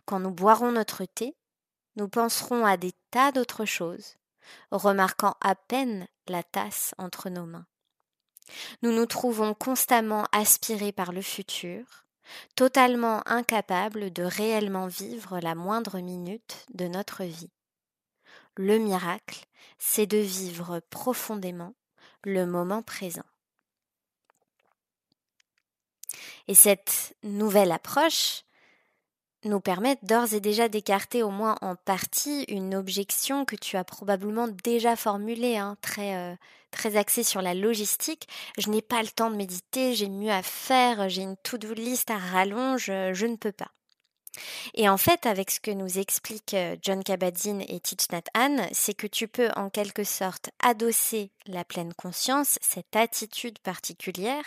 Quand 0.04 0.20
nous 0.20 0.30
boirons 0.30 0.72
notre 0.72 1.04
thé, 1.04 1.36
nous 1.98 2.08
penserons 2.08 2.64
à 2.64 2.76
des 2.76 2.92
tas 3.10 3.32
d'autres 3.32 3.64
choses, 3.64 4.14
remarquant 4.70 5.34
à 5.40 5.56
peine 5.56 6.06
la 6.28 6.44
tasse 6.44 6.94
entre 6.96 7.28
nos 7.28 7.44
mains. 7.44 7.66
Nous 8.82 8.92
nous 8.92 9.04
trouvons 9.04 9.52
constamment 9.52 10.24
aspirés 10.30 10.92
par 10.92 11.12
le 11.12 11.22
futur, 11.22 12.06
totalement 12.54 13.20
incapables 13.26 14.12
de 14.12 14.22
réellement 14.22 14.86
vivre 14.86 15.40
la 15.40 15.56
moindre 15.56 15.98
minute 15.98 16.64
de 16.72 16.86
notre 16.86 17.24
vie. 17.24 17.50
Le 18.56 18.78
miracle, 18.78 19.44
c'est 19.78 20.06
de 20.06 20.18
vivre 20.18 20.80
profondément 20.90 21.74
le 22.22 22.46
moment 22.46 22.82
présent. 22.82 23.26
Et 26.46 26.54
cette 26.54 27.16
nouvelle 27.24 27.72
approche, 27.72 28.44
nous 29.44 29.60
permettent 29.60 30.04
d'ores 30.04 30.34
et 30.34 30.40
déjà 30.40 30.68
d'écarter 30.68 31.22
au 31.22 31.30
moins 31.30 31.56
en 31.60 31.76
partie 31.76 32.44
une 32.48 32.74
objection 32.74 33.44
que 33.44 33.56
tu 33.56 33.76
as 33.76 33.84
probablement 33.84 34.48
déjà 34.48 34.96
formulée, 34.96 35.56
hein, 35.56 35.76
très, 35.80 36.16
euh, 36.16 36.34
très 36.70 36.96
axée 36.96 37.22
sur 37.22 37.42
la 37.42 37.54
logistique. 37.54 38.28
Je 38.58 38.68
n'ai 38.70 38.82
pas 38.82 39.02
le 39.02 39.08
temps 39.08 39.30
de 39.30 39.36
méditer, 39.36 39.94
j'ai 39.94 40.08
mieux 40.08 40.32
à 40.32 40.42
faire, 40.42 41.08
j'ai 41.08 41.22
une 41.22 41.36
to-do 41.36 41.72
list 41.74 42.10
à 42.10 42.18
rallonge, 42.18 42.86
je 42.86 43.26
ne 43.26 43.36
peux 43.36 43.52
pas. 43.52 43.70
Et 44.74 44.88
en 44.88 44.96
fait, 44.96 45.26
avec 45.26 45.50
ce 45.50 45.60
que 45.60 45.70
nous 45.70 45.98
expliquent 45.98 46.54
euh, 46.54 46.76
John 46.82 47.02
Kabat-Zinn 47.02 47.62
et 47.68 47.80
Thich 47.80 48.06
Hanh, 48.34 48.68
c'est 48.72 48.94
que 48.94 49.06
tu 49.06 49.28
peux 49.28 49.50
en 49.56 49.70
quelque 49.70 50.04
sorte 50.04 50.50
adosser 50.60 51.30
la 51.46 51.64
pleine 51.64 51.94
conscience, 51.94 52.58
cette 52.60 52.96
attitude 52.96 53.58
particulière, 53.58 54.44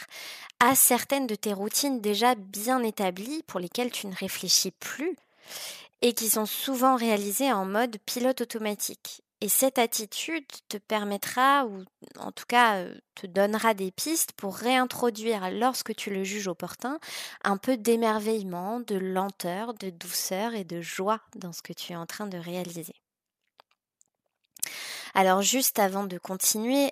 à 0.59 0.75
certaines 0.75 1.27
de 1.27 1.35
tes 1.35 1.53
routines 1.53 2.01
déjà 2.01 2.35
bien 2.35 2.83
établies 2.83 3.43
pour 3.47 3.59
lesquelles 3.59 3.91
tu 3.91 4.07
ne 4.07 4.15
réfléchis 4.15 4.71
plus 4.71 5.15
et 6.01 6.13
qui 6.13 6.29
sont 6.29 6.45
souvent 6.45 6.95
réalisées 6.95 7.51
en 7.51 7.65
mode 7.65 7.97
pilote 8.05 8.41
automatique. 8.41 9.21
Et 9.43 9.49
cette 9.49 9.79
attitude 9.79 10.45
te 10.69 10.77
permettra, 10.77 11.65
ou 11.65 11.83
en 12.19 12.31
tout 12.31 12.45
cas 12.47 12.85
te 13.15 13.25
donnera 13.25 13.73
des 13.73 13.91
pistes 13.91 14.33
pour 14.33 14.55
réintroduire, 14.55 15.49
lorsque 15.49 15.95
tu 15.95 16.11
le 16.11 16.23
juges 16.23 16.47
opportun, 16.47 16.99
un 17.43 17.57
peu 17.57 17.75
d'émerveillement, 17.75 18.79
de 18.81 18.95
lenteur, 18.95 19.73
de 19.73 19.89
douceur 19.89 20.53
et 20.53 20.63
de 20.63 20.79
joie 20.81 21.21
dans 21.35 21.53
ce 21.53 21.63
que 21.63 21.73
tu 21.73 21.93
es 21.93 21.95
en 21.95 22.05
train 22.05 22.27
de 22.27 22.37
réaliser. 22.37 22.93
Alors 25.15 25.41
juste 25.41 25.79
avant 25.79 26.03
de 26.03 26.19
continuer, 26.19 26.91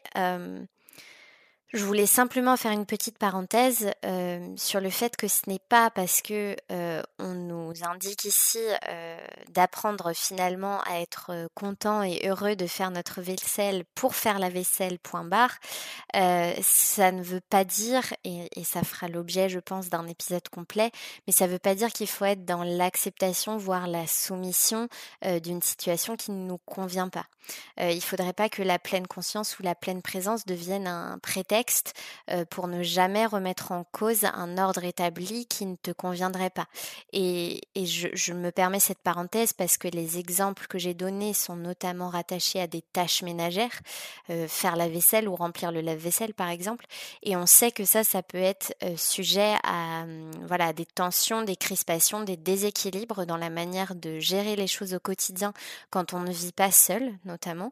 je 1.72 1.86
voulais 1.86 2.08
simplement 2.08 2.58
faire 2.58 2.72
une 2.72 2.88
petite 2.88 3.20
parenthèse 3.20 3.92
euh, 4.04 4.40
sur 4.56 4.80
le 4.80 4.90
fait 4.90 5.16
que 5.16 5.28
ce 5.28 5.42
n'est 5.48 5.62
pas 5.70 5.92
parce 5.92 6.24
que 6.24 6.56
euh, 6.72 7.04
on 7.20 7.34
nous 7.36 7.74
indique 7.84 8.26
ici 8.26 8.58
euh, 8.90 9.18
d'apprendre 9.54 10.14
finalement 10.14 10.82
à 10.82 11.00
être 11.00 11.48
content 11.54 12.02
et 12.02 12.28
heureux 12.28 12.56
de 12.56 12.66
faire 12.66 12.90
notre 12.90 13.22
vaisselle 13.22 13.84
pour 13.94 14.16
faire 14.16 14.40
la 14.40 14.50
vaisselle 14.50 14.98
ça 16.62 17.12
ne 17.12 17.22
veut 17.22 17.42
pas 17.42 17.64
dire 17.64 18.02
et, 18.24 18.50
et 18.56 18.64
ça 18.64 18.84
fera 18.84 19.08
l'objet, 19.08 19.50
je 19.50 19.60
pense, 19.60 19.90
d'un 19.90 20.08
épisode 20.08 20.48
complet, 20.50 20.92
mais 21.28 21.34
ça 21.34 21.46
ne 21.46 21.52
veut 21.52 21.60
pas 21.60 21.76
dire 21.76 21.92
qu'il 21.92 22.08
faut 22.08 22.26
être 22.26 22.46
dans 22.46 22.64
l'acceptation, 22.64 23.58
voire 23.58 23.88
la 23.88 24.08
soumission 24.08 24.88
d'une 25.44 25.62
situation 25.62 26.16
qui 26.16 26.32
ne 26.32 26.48
nous 26.48 26.58
convient 26.60 27.10
pas. 27.10 27.26
il 27.78 27.96
ne 27.96 28.02
faudrait 28.02 28.34
pas 28.34 28.50
que 28.50 28.62
la 28.64 28.80
pleine 28.80 29.08
conscience 29.08 29.60
ou 29.60 29.64
la 29.64 29.76
pleine 29.76 30.02
présence 30.02 30.46
devienne 30.46 30.88
un 30.88 31.20
prétexte 31.20 31.59
euh, 32.30 32.46
pour 32.46 32.68
ne 32.68 32.84
jamais 32.84 33.26
remettre 33.26 33.72
en 33.72 33.84
cause 33.84 34.24
un 34.26 34.58
ordre 34.58 34.84
établi 34.84 35.46
qui 35.46 35.66
ne 35.66 35.76
te 35.76 35.92
conviendrait 35.92 36.50
pas. 36.50 36.68
Et, 37.14 37.62
je, 37.76 38.34
me 38.34 38.52
permets 38.52 38.80
cette 38.80 39.00
parenthèse 39.00 39.54
parce 39.54 39.78
que 39.78 39.88
les 39.88 40.18
exemples 40.18 40.68
que 40.68 40.78
j'ai 40.78 40.94
donnés 40.94 41.34
sont 41.34 41.56
notamment 41.56 42.10
rattachés 42.10 42.62
à 42.62 42.68
des 42.68 42.82
tâches 42.82 43.24
ménagères, 43.24 43.80
euh, 44.30 44.48
faire 44.48 44.76
la 44.76 44.88
vaisselle 44.88 45.28
ou 45.28 45.36
remplir 45.36 45.72
le 45.72 45.82
lave-vaisselle 45.82 46.34
par 46.34 46.50
exemple. 46.50 46.86
Et 47.24 47.36
on 47.36 47.46
sait 47.46 47.72
que 47.72 47.86
ça, 47.86 48.04
ça 48.04 48.22
peut 48.22 48.38
être 48.38 48.74
euh, 48.84 48.96
sujet 48.96 49.56
à 49.64 50.04
hum, 50.04 50.32
voilà 50.48 50.74
des 50.74 50.86
tensions, 50.86 51.44
des 51.44 51.56
crispations, 51.56 52.22
des 52.22 52.38
déséquilibres 52.38 53.26
dans 53.26 53.38
la 53.38 53.50
manière 53.50 53.96
de 53.96 54.20
gérer 54.20 54.56
les 54.56 54.68
choses 54.68 54.94
au 54.94 55.00
quotidien 55.00 55.54
quand 55.90 56.14
on 56.14 56.20
ne 56.20 56.32
vit 56.32 56.52
pas 56.52 56.72
seul, 56.72 57.14
notamment. 57.26 57.72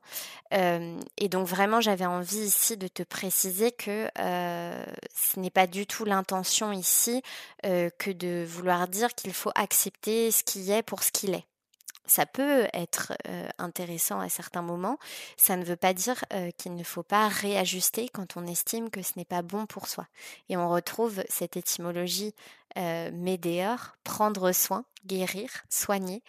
et 0.52 1.30
donc 1.30 1.48
vraiment, 1.48 1.82
j'avais 1.82 2.06
envie 2.06 2.38
ici 2.38 2.78
de 2.78 2.88
te 2.88 3.04
préciser 3.04 3.72
que 3.78 4.10
euh, 4.20 4.84
ce 5.16 5.40
n'est 5.40 5.50
pas 5.50 5.68
du 5.68 5.86
tout 5.86 6.06
l'intention 6.06 6.72
ici 6.72 7.22
euh, 7.66 7.90
que 7.98 8.12
de 8.12 8.46
vouloir 8.48 8.88
dire 8.88 9.14
qu'il 9.16 9.34
faut 9.34 9.52
accepter 9.56 10.32
ce 10.32 10.44
qui 10.44 10.72
est 10.72 10.84
pour 10.84 11.04
ce 11.04 11.12
qu'il 11.12 11.34
est. 11.34 11.46
Ça 12.06 12.26
peut 12.26 12.68
être 12.74 13.14
euh, 13.28 13.50
intéressant 13.58 14.20
à 14.20 14.30
certains 14.30 14.62
moments. 14.62 14.98
Ça 15.36 15.58
ne 15.58 15.66
veut 15.66 15.76
pas 15.76 15.94
dire 15.94 16.24
qu'il 16.58 16.76
ne 16.76 16.84
faut 16.84 17.04
pas 17.04 17.28
réajuster 17.28 18.08
quand 18.08 18.38
on 18.38 18.48
estime 18.48 18.90
que 18.90 19.02
ce 19.02 19.14
n'est 19.18 19.26
pas 19.26 19.42
bon 19.42 19.66
pour 19.66 19.88
soi. 19.88 20.08
Et 20.48 20.56
on 20.56 20.70
retrouve 20.70 21.22
cette 21.28 21.58
étymologie 21.58 22.34
médéor, 23.12 23.98
prendre 24.06 24.54
soin, 24.54 24.86
guérir, 25.06 25.50
soigner, 25.70 26.24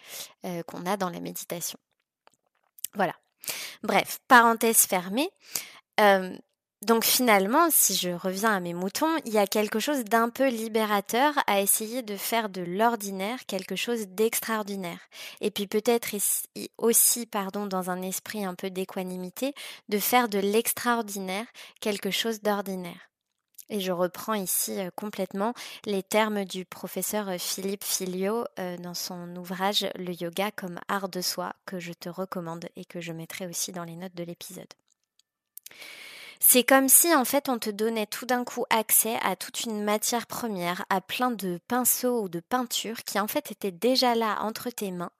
qu'on 0.65 0.85
a 0.85 0.97
dans 0.97 1.09
la 1.09 1.21
méditation. 1.21 1.79
Voilà. 2.95 3.13
Bref, 3.81 4.19
parenthèse 4.27 4.85
fermée. 4.85 5.29
Donc 6.81 7.03
finalement, 7.03 7.67
si 7.69 7.93
je 7.93 8.09
reviens 8.09 8.55
à 8.55 8.59
mes 8.61 8.73
moutons, 8.73 9.17
il 9.25 9.33
y 9.33 9.37
a 9.37 9.47
quelque 9.47 9.79
chose 9.79 10.05
d'un 10.05 10.29
peu 10.29 10.47
libérateur 10.47 11.33
à 11.45 11.59
essayer 11.59 12.03
de 12.03 12.15
faire 12.15 12.47
de 12.47 12.61
l'ordinaire 12.61 13.45
quelque 13.47 13.75
chose 13.75 14.07
d'extraordinaire. 14.07 14.99
Et 15.41 15.51
puis 15.51 15.67
peut-être 15.67 16.15
aussi, 16.77 17.25
pardon, 17.25 17.65
dans 17.65 17.89
un 17.89 18.01
esprit 18.01 18.45
un 18.45 18.55
peu 18.55 18.69
d'équanimité, 18.69 19.53
de 19.89 19.99
faire 19.99 20.29
de 20.29 20.39
l'extraordinaire 20.39 21.45
quelque 21.81 22.11
chose 22.11 22.41
d'ordinaire. 22.41 23.09
Et 23.69 23.81
je 23.81 23.91
reprends 23.91 24.33
ici 24.33 24.79
euh, 24.79 24.89
complètement 24.95 25.53
les 25.85 26.01
termes 26.01 26.43
du 26.43 26.65
professeur 26.65 27.29
euh, 27.29 27.37
Philippe 27.37 27.83
Filio 27.83 28.45
euh, 28.57 28.77
dans 28.77 28.95
son 28.95 29.35
ouvrage 29.35 29.85
Le 29.95 30.11
yoga 30.19 30.49
comme 30.49 30.79
art 30.87 31.09
de 31.09 31.21
soi 31.21 31.53
que 31.65 31.79
je 31.79 31.93
te 31.93 32.09
recommande 32.09 32.67
et 32.75 32.85
que 32.85 32.99
je 32.99 33.13
mettrai 33.13 33.45
aussi 33.45 33.71
dans 33.71 33.83
les 33.83 33.95
notes 33.95 34.15
de 34.15 34.23
l'épisode. 34.23 34.73
C'est 36.39 36.63
comme 36.63 36.87
si 36.87 37.13
en 37.13 37.25
fait 37.25 37.49
on 37.49 37.59
te 37.59 37.69
donnait 37.69 38.05
tout 38.07 38.25
d'un 38.25 38.45
coup 38.45 38.65
accès 38.69 39.17
à 39.21 39.35
toute 39.35 39.65
une 39.65 39.83
matière 39.83 40.25
première, 40.25 40.85
à 40.89 41.01
plein 41.01 41.31
de 41.31 41.59
pinceaux 41.67 42.23
ou 42.23 42.29
de 42.29 42.39
peintures 42.39 43.03
qui 43.03 43.19
en 43.19 43.27
fait 43.27 43.51
étaient 43.51 43.71
déjà 43.71 44.15
là 44.15 44.41
entre 44.41 44.69
tes 44.69 44.91
mains 44.91 45.11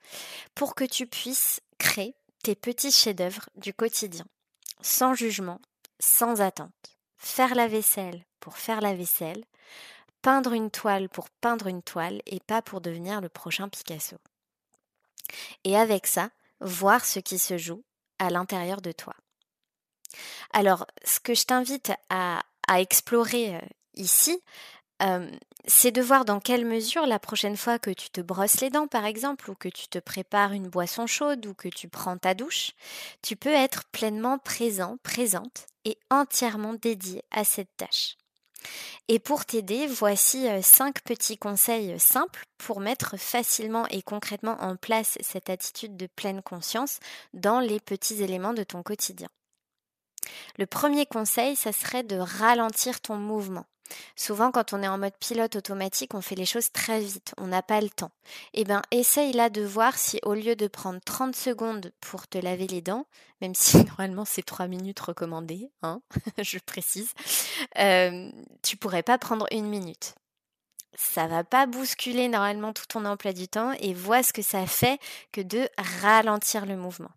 pour 0.56 0.76
que 0.76 0.86
tu 0.86 1.08
puisses 1.08 1.60
créer 1.78 2.16
tes 2.44 2.56
petits 2.56 2.92
chefs-d'œuvre 2.92 3.50
du 3.56 3.74
quotidien, 3.74 4.26
sans 4.82 5.14
jugement, 5.14 5.60
sans 6.00 6.40
attente. 6.42 6.98
Faire 7.18 7.54
la 7.54 7.68
vaisselle 7.68 8.24
pour 8.40 8.58
faire 8.58 8.80
la 8.80 8.96
vaisselle, 8.96 9.44
peindre 10.22 10.54
une 10.54 10.72
toile 10.72 11.10
pour 11.10 11.30
peindre 11.30 11.68
une 11.68 11.84
toile 11.84 12.22
et 12.26 12.40
pas 12.40 12.62
pour 12.62 12.80
devenir 12.80 13.20
le 13.20 13.28
prochain 13.28 13.68
Picasso. 13.68 14.16
Et 15.66 15.78
avec 15.78 16.08
ça, 16.08 16.30
voir 16.62 17.06
ce 17.06 17.20
qui 17.20 17.38
se 17.38 17.58
joue 17.58 17.84
à 18.20 18.30
l'intérieur 18.30 18.82
de 18.82 18.94
toi. 18.94 19.14
Alors, 20.52 20.88
ce 21.06 21.20
que 21.20 21.34
je 21.34 21.46
t'invite 21.46 21.92
à, 22.10 22.42
explorer 22.78 23.56
euh, 23.56 23.60
ici, 23.96 24.42
euh, 25.02 25.30
c'est 25.66 25.92
de 25.92 26.02
voir 26.02 26.26
dans 26.26 26.40
quelle 26.40 26.66
mesure 26.66 27.06
la 27.06 27.20
prochaine 27.20 27.58
fois 27.58 27.80
que 27.80 27.90
tu 27.90 28.10
te 28.10 28.22
brosses 28.22 28.62
les 28.62 28.70
dents, 28.70 28.88
par 28.88 29.06
exemple, 29.06 29.50
ou 29.50 29.56
que 29.56 29.70
tu 29.70 29.88
te 29.88 30.00
prépares 30.00 30.54
une 30.54 30.68
boisson 30.68 31.08
chaude, 31.08 31.46
ou 31.46 31.54
que 31.54 31.70
tu 31.70 31.88
prends 31.88 32.18
ta 32.18 32.34
douche, 32.34 32.72
tu 33.22 33.36
peux 33.36 33.54
être 33.54 33.86
pleinement 33.92 34.38
présent, 34.38 34.98
présente 35.04 35.68
et 35.86 35.98
entièrement 36.10 36.74
dédié 36.74 37.24
à 37.32 37.44
cette 37.44 37.76
tâche. 37.78 38.18
Et 39.08 39.20
pour 39.20 39.46
t'aider, 39.46 39.88
voici 39.88 40.48
euh, 40.48 40.62
cinq 40.62 41.02
petits 41.02 41.38
conseils 41.38 42.00
simples 42.00 42.44
pour 42.58 42.80
mettre 42.80 43.18
facilement 43.18 43.88
et 43.88 44.02
concrètement 44.02 44.62
en 44.62 44.76
place 44.76 45.18
cette 45.22 45.50
attitude 45.50 45.98
de 45.98 46.08
pleine 46.08 46.42
conscience 46.42 47.00
dans 47.34 47.60
les 47.60 47.80
petits 47.80 48.22
éléments 48.22 48.54
de 48.54 48.64
ton 48.64 48.84
quotidien. 48.84 49.30
Le 50.58 50.66
premier 50.66 51.06
conseil, 51.06 51.56
ça 51.56 51.72
serait 51.72 52.04
de 52.04 52.18
ralentir 52.18 53.02
ton 53.02 53.16
mouvement. 53.16 53.66
Souvent, 54.16 54.52
quand 54.52 54.74
on 54.74 54.84
est 54.84 54.88
en 54.88 54.98
mode 54.98 55.18
pilote 55.20 55.56
automatique, 55.56 56.14
on 56.14 56.22
fait 56.22 56.36
les 56.36 56.46
choses 56.46 56.72
très 56.72 57.00
vite, 57.00 57.34
on 57.38 57.48
n'a 57.48 57.62
pas 57.62 57.82
le 57.82 57.90
temps. 57.90 58.12
Eh 58.54 58.64
bien, 58.64 58.82
essaye 58.92 59.34
là 59.34 59.50
de 59.50 59.64
voir 59.64 59.98
si 59.98 60.20
au 60.24 60.34
lieu 60.34 60.56
de 60.56 60.68
prendre 60.68 61.00
30 61.04 61.36
secondes 61.36 61.92
pour 62.00 62.28
te 62.28 62.38
laver 62.38 62.68
les 62.68 62.82
dents, 62.82 63.06
même 63.42 63.56
si 63.56 63.78
normalement 63.86 64.26
c'est 64.26 64.44
3 64.44 64.68
minutes 64.68 65.00
recommandées, 65.00 65.72
hein, 65.82 66.02
je 66.38 66.60
précise, 66.60 67.14
euh, 67.78 68.30
tu 68.62 68.78
pourrais 68.78 69.04
pas 69.04 69.18
prendre 69.18 69.48
une 69.52 69.68
minute. 69.68 70.16
Ça 70.96 71.28
va 71.28 71.44
pas 71.44 71.66
bousculer 71.66 72.28
normalement 72.28 72.74
tout 72.74 72.86
ton 72.88 73.06
emploi 73.06 73.32
du 73.32 73.48
temps 73.48 73.72
et 73.80 73.94
vois 73.94 74.22
ce 74.22 74.34
que 74.34 74.42
ça 74.42 74.66
fait 74.66 75.00
que 75.32 75.40
de 75.40 75.70
ralentir 76.02 76.66
le 76.66 76.76
mouvement. 76.76 77.12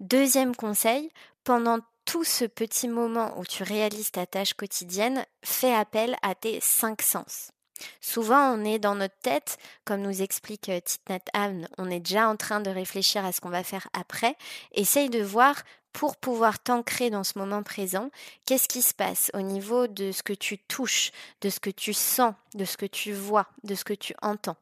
Deuxième 0.00 0.56
conseil, 0.56 1.10
pendant 1.44 1.78
tout 2.04 2.24
ce 2.24 2.44
petit 2.44 2.88
moment 2.88 3.38
où 3.38 3.44
tu 3.44 3.62
réalises 3.62 4.10
ta 4.10 4.26
tâche 4.26 4.54
quotidienne, 4.54 5.24
fais 5.44 5.72
appel 5.72 6.16
à 6.22 6.34
tes 6.34 6.60
cinq 6.60 7.02
sens. 7.02 7.52
Souvent, 8.00 8.52
on 8.52 8.64
est 8.64 8.78
dans 8.78 8.94
notre 8.94 9.18
tête, 9.22 9.58
comme 9.84 10.02
nous 10.02 10.22
explique 10.22 10.68
euh, 10.68 10.80
Titnat 10.80 11.24
Amn, 11.32 11.68
on 11.78 11.90
est 11.90 12.00
déjà 12.00 12.28
en 12.28 12.36
train 12.36 12.60
de 12.60 12.70
réfléchir 12.70 13.24
à 13.24 13.32
ce 13.32 13.40
qu'on 13.40 13.48
va 13.48 13.64
faire 13.64 13.88
après. 13.92 14.36
Essaye 14.72 15.10
de 15.10 15.22
voir 15.22 15.54
pour 15.92 16.16
pouvoir 16.16 16.58
t'ancrer 16.58 17.10
dans 17.10 17.24
ce 17.24 17.38
moment 17.38 17.62
présent, 17.62 18.10
qu'est-ce 18.46 18.68
qui 18.68 18.82
se 18.82 18.94
passe 18.94 19.30
au 19.34 19.40
niveau 19.40 19.88
de 19.88 20.10
ce 20.12 20.22
que 20.22 20.32
tu 20.32 20.58
touches, 20.58 21.10
de 21.42 21.50
ce 21.50 21.60
que 21.60 21.70
tu 21.70 21.92
sens, 21.92 22.34
de 22.54 22.64
ce 22.64 22.76
que 22.76 22.86
tu 22.86 23.12
vois, 23.12 23.46
de 23.64 23.74
ce 23.74 23.84
que 23.84 23.94
tu 23.94 24.14
entends 24.22 24.56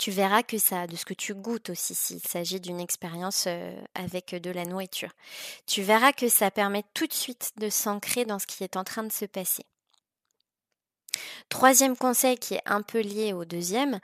tu 0.00 0.10
verras 0.10 0.42
que 0.42 0.58
ça, 0.58 0.86
de 0.86 0.96
ce 0.96 1.04
que 1.04 1.14
tu 1.14 1.34
goûtes 1.34 1.70
aussi, 1.70 1.94
s'il 1.94 2.20
s'agit 2.20 2.60
d'une 2.60 2.80
expérience 2.80 3.44
euh, 3.46 3.76
avec 3.94 4.34
de 4.34 4.50
la 4.50 4.64
nourriture, 4.64 5.12
tu 5.66 5.82
verras 5.82 6.12
que 6.12 6.28
ça 6.28 6.50
permet 6.50 6.84
tout 6.94 7.06
de 7.06 7.12
suite 7.12 7.52
de 7.58 7.68
s'ancrer 7.68 8.24
dans 8.24 8.38
ce 8.38 8.46
qui 8.46 8.64
est 8.64 8.76
en 8.76 8.84
train 8.84 9.04
de 9.04 9.12
se 9.12 9.24
passer. 9.24 9.64
Troisième 11.48 11.96
conseil 11.96 12.36
qui 12.38 12.54
est 12.54 12.62
un 12.66 12.82
peu 12.82 13.00
lié 13.00 13.32
au 13.32 13.44
deuxième, 13.44 14.00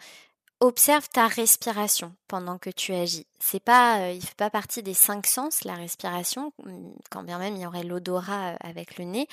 observe 0.61 1.09
ta 1.09 1.27
respiration 1.27 2.15
pendant 2.29 2.59
que 2.59 2.71
tu 2.71 2.93
agis. 2.93 3.27
C'est 3.41 3.65
pas, 3.65 3.99
euh, 3.99 4.21
fait 4.21 4.37
pas 4.37 4.51
partie 4.51 4.85
des 4.85 4.95
cinq 4.95 5.27
sens 5.27 5.65
la 5.65 5.75
respiration, 5.75 6.53
hum, 6.65 6.95
quand 7.11 7.25
bien 7.25 7.39
même 7.39 7.57
il 7.57 7.63
y 7.63 7.67
aurait 7.67 7.83
l'odorat 7.83 8.51
euh, 8.51 8.57
avec 8.61 8.97
le 8.97 9.07
nez, 9.07 9.27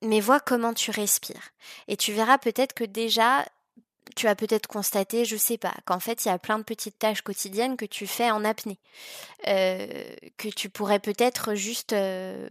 mais 0.00 0.20
vois 0.20 0.40
comment 0.40 0.72
tu 0.72 0.90
respires. 0.92 1.50
Et 1.88 1.98
tu 1.98 2.14
verras 2.14 2.38
peut-être 2.38 2.72
que 2.72 2.84
déjà 2.84 3.44
tu 4.16 4.26
as 4.26 4.34
peut-être 4.34 4.66
constaté, 4.66 5.24
je 5.24 5.36
sais 5.36 5.58
pas, 5.58 5.74
qu'en 5.84 6.00
fait 6.00 6.24
il 6.24 6.28
y 6.28 6.30
a 6.30 6.38
plein 6.38 6.58
de 6.58 6.64
petites 6.64 6.98
tâches 6.98 7.22
quotidiennes 7.22 7.76
que 7.76 7.84
tu 7.84 8.06
fais 8.06 8.30
en 8.30 8.44
apnée, 8.44 8.78
euh, 9.46 9.86
que 10.36 10.48
tu 10.48 10.68
pourrais 10.68 10.98
peut-être 10.98 11.54
juste 11.54 11.92
euh, 11.92 12.48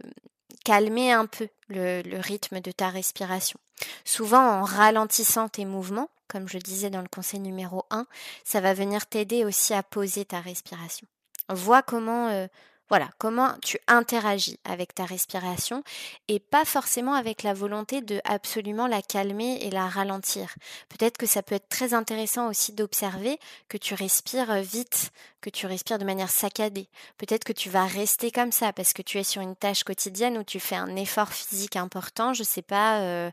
calmer 0.64 1.12
un 1.12 1.26
peu 1.26 1.48
le, 1.68 2.02
le, 2.02 2.18
rythme 2.18 2.60
de 2.60 2.70
ta 2.72 2.88
respiration. 2.88 3.58
Souvent 4.04 4.60
en 4.60 4.62
ralentissant 4.62 5.48
tes 5.48 5.64
mouvements, 5.64 6.10
comme 6.28 6.48
je 6.48 6.58
disais 6.58 6.90
dans 6.90 7.02
le 7.02 7.08
conseil 7.08 7.40
numéro 7.40 7.84
1, 7.90 8.06
ça 8.44 8.60
va 8.60 8.74
venir 8.74 9.06
t'aider 9.06 9.44
aussi 9.44 9.74
à 9.74 9.82
poser 9.82 10.24
ta 10.24 10.40
respiration. 10.40 11.06
Vois 11.48 11.82
comment 11.82 12.28
euh, 12.28 12.46
voilà, 12.88 13.10
comment 13.18 13.52
tu 13.62 13.78
interagis 13.86 14.58
avec 14.64 14.94
ta 14.94 15.04
respiration 15.04 15.82
et 16.28 16.38
pas 16.38 16.64
forcément 16.64 17.14
avec 17.14 17.42
la 17.42 17.52
volonté 17.52 18.00
de 18.00 18.20
absolument 18.24 18.86
la 18.86 19.02
calmer 19.02 19.58
et 19.62 19.70
la 19.70 19.86
ralentir. 19.88 20.54
Peut-être 20.88 21.18
que 21.18 21.26
ça 21.26 21.42
peut 21.42 21.54
être 21.54 21.68
très 21.68 21.92
intéressant 21.92 22.48
aussi 22.48 22.72
d'observer 22.72 23.38
que 23.68 23.76
tu 23.76 23.94
respires 23.94 24.54
vite, 24.62 25.12
que 25.40 25.50
tu 25.50 25.66
respires 25.66 25.98
de 25.98 26.04
manière 26.04 26.30
saccadée. 26.30 26.88
Peut-être 27.18 27.44
que 27.44 27.52
tu 27.52 27.70
vas 27.70 27.84
rester 27.84 28.30
comme 28.30 28.52
ça 28.52 28.72
parce 28.72 28.92
que 28.92 29.02
tu 29.02 29.18
es 29.18 29.24
sur 29.24 29.42
une 29.42 29.54
tâche 29.54 29.84
quotidienne 29.84 30.38
où 30.38 30.44
tu 30.44 30.58
fais 30.58 30.76
un 30.76 30.96
effort 30.96 31.28
physique 31.28 31.76
important, 31.76 32.32
je 32.32 32.42
sais 32.42 32.62
pas, 32.62 33.00
euh, 33.00 33.30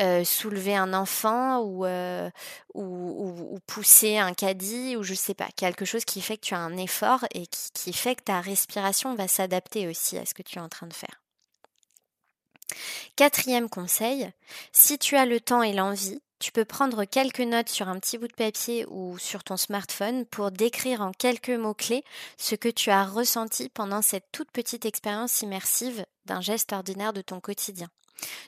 euh, 0.00 0.24
soulever 0.24 0.76
un 0.76 0.94
enfant 0.94 1.60
ou, 1.60 1.84
euh, 1.84 2.30
ou, 2.74 3.58
pousser 3.66 4.18
un 4.18 4.32
caddie 4.32 4.96
ou 4.96 5.02
je 5.02 5.14
sais 5.14 5.34
pas, 5.34 5.48
quelque 5.56 5.84
chose 5.84 6.04
qui 6.04 6.20
fait 6.20 6.36
que 6.36 6.46
tu 6.46 6.54
as 6.54 6.58
un 6.58 6.76
effort 6.76 7.24
et 7.34 7.46
qui 7.46 7.92
fait 7.92 8.14
que 8.14 8.22
ta 8.22 8.40
respiration 8.40 8.91
va 9.14 9.28
s'adapter 9.28 9.88
aussi 9.88 10.18
à 10.18 10.26
ce 10.26 10.34
que 10.34 10.42
tu 10.42 10.58
es 10.58 10.62
en 10.62 10.68
train 10.68 10.86
de 10.86 10.94
faire. 10.94 11.22
Quatrième 13.16 13.68
conseil, 13.68 14.30
si 14.72 14.98
tu 14.98 15.16
as 15.16 15.26
le 15.26 15.40
temps 15.40 15.62
et 15.62 15.72
l'envie, 15.72 16.22
tu 16.38 16.50
peux 16.50 16.64
prendre 16.64 17.04
quelques 17.04 17.40
notes 17.40 17.68
sur 17.68 17.88
un 17.88 18.00
petit 18.00 18.18
bout 18.18 18.26
de 18.26 18.32
papier 18.32 18.84
ou 18.88 19.16
sur 19.18 19.44
ton 19.44 19.56
smartphone 19.56 20.26
pour 20.26 20.50
décrire 20.50 21.00
en 21.00 21.12
quelques 21.12 21.50
mots-clés 21.50 22.04
ce 22.36 22.56
que 22.56 22.68
tu 22.68 22.90
as 22.90 23.04
ressenti 23.04 23.68
pendant 23.68 24.02
cette 24.02 24.26
toute 24.32 24.50
petite 24.50 24.84
expérience 24.84 25.42
immersive 25.42 26.04
d'un 26.24 26.40
geste 26.40 26.72
ordinaire 26.72 27.12
de 27.12 27.22
ton 27.22 27.38
quotidien. 27.38 27.88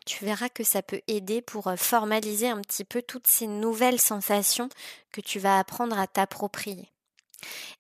Tu 0.07 0.24
verras 0.24 0.48
que 0.48 0.64
ça 0.64 0.83
peut 0.83 1.02
aider 1.07 1.40
pour 1.40 1.68
euh, 1.68 1.76
formaliser 1.76 2.48
un 2.48 2.61
petit 2.61 2.85
peu 2.85 3.02
toutes 3.02 3.26
ces 3.26 3.46
nouvelles 3.46 4.00
sensations 4.00 4.68
que 5.12 5.20
tu 5.20 5.38
vas 5.38 5.59
apprendre 5.59 5.98
à 5.98 6.07
t'approprier. 6.07 6.93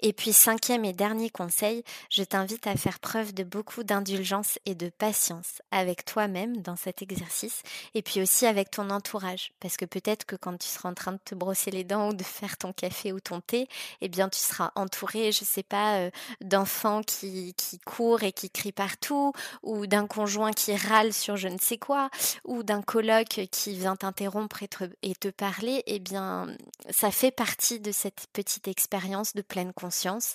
Et 0.00 0.12
puis 0.12 0.32
cinquième 0.32 0.84
et 0.84 0.92
dernier 0.92 1.30
conseil, 1.30 1.84
je 2.10 2.22
t'invite 2.22 2.66
à 2.66 2.76
faire 2.76 2.98
preuve 2.98 3.32
de 3.34 3.44
beaucoup 3.44 3.82
d'indulgence 3.82 4.58
et 4.66 4.74
de 4.74 4.88
patience 4.88 5.62
avec 5.70 6.04
toi-même 6.04 6.58
dans 6.58 6.76
cet 6.76 7.02
exercice 7.02 7.62
et 7.94 8.02
puis 8.02 8.20
aussi 8.20 8.46
avec 8.46 8.70
ton 8.70 8.90
entourage. 8.90 9.52
Parce 9.60 9.76
que 9.76 9.84
peut-être 9.84 10.24
que 10.24 10.36
quand 10.36 10.56
tu 10.58 10.68
seras 10.68 10.90
en 10.90 10.94
train 10.94 11.12
de 11.12 11.20
te 11.24 11.34
brosser 11.34 11.70
les 11.70 11.84
dents 11.84 12.10
ou 12.10 12.14
de 12.14 12.22
faire 12.22 12.56
ton 12.56 12.72
café 12.72 13.12
ou 13.12 13.20
ton 13.20 13.40
thé, 13.40 13.68
eh 14.00 14.08
bien 14.08 14.28
tu 14.28 14.38
seras 14.38 14.72
entouré, 14.74 15.32
je 15.32 15.44
sais 15.44 15.62
pas, 15.62 15.96
euh, 15.96 16.10
d'enfants 16.40 17.02
qui, 17.02 17.54
qui 17.54 17.78
courent 17.78 18.22
et 18.22 18.32
qui 18.32 18.50
crient 18.50 18.72
partout 18.72 19.32
ou 19.62 19.86
d'un 19.86 20.06
conjoint 20.06 20.52
qui 20.52 20.74
râle 20.76 21.12
sur 21.12 21.36
je 21.36 21.48
ne 21.48 21.58
sais 21.58 21.78
quoi 21.78 22.10
ou 22.44 22.62
d'un 22.62 22.82
coloc 22.82 23.40
qui 23.50 23.76
vient 23.76 23.96
t'interrompre 23.96 24.62
et 24.62 24.68
te, 24.68 24.84
et 25.02 25.14
te 25.14 25.28
parler, 25.28 25.82
eh 25.86 25.98
bien 25.98 26.46
ça 26.90 27.10
fait 27.10 27.30
partie 27.30 27.80
de 27.80 27.92
cette 27.92 28.26
petite 28.32 28.68
expérience 28.68 29.34
de 29.34 29.42
pleine 29.54 29.72
conscience. 29.72 30.34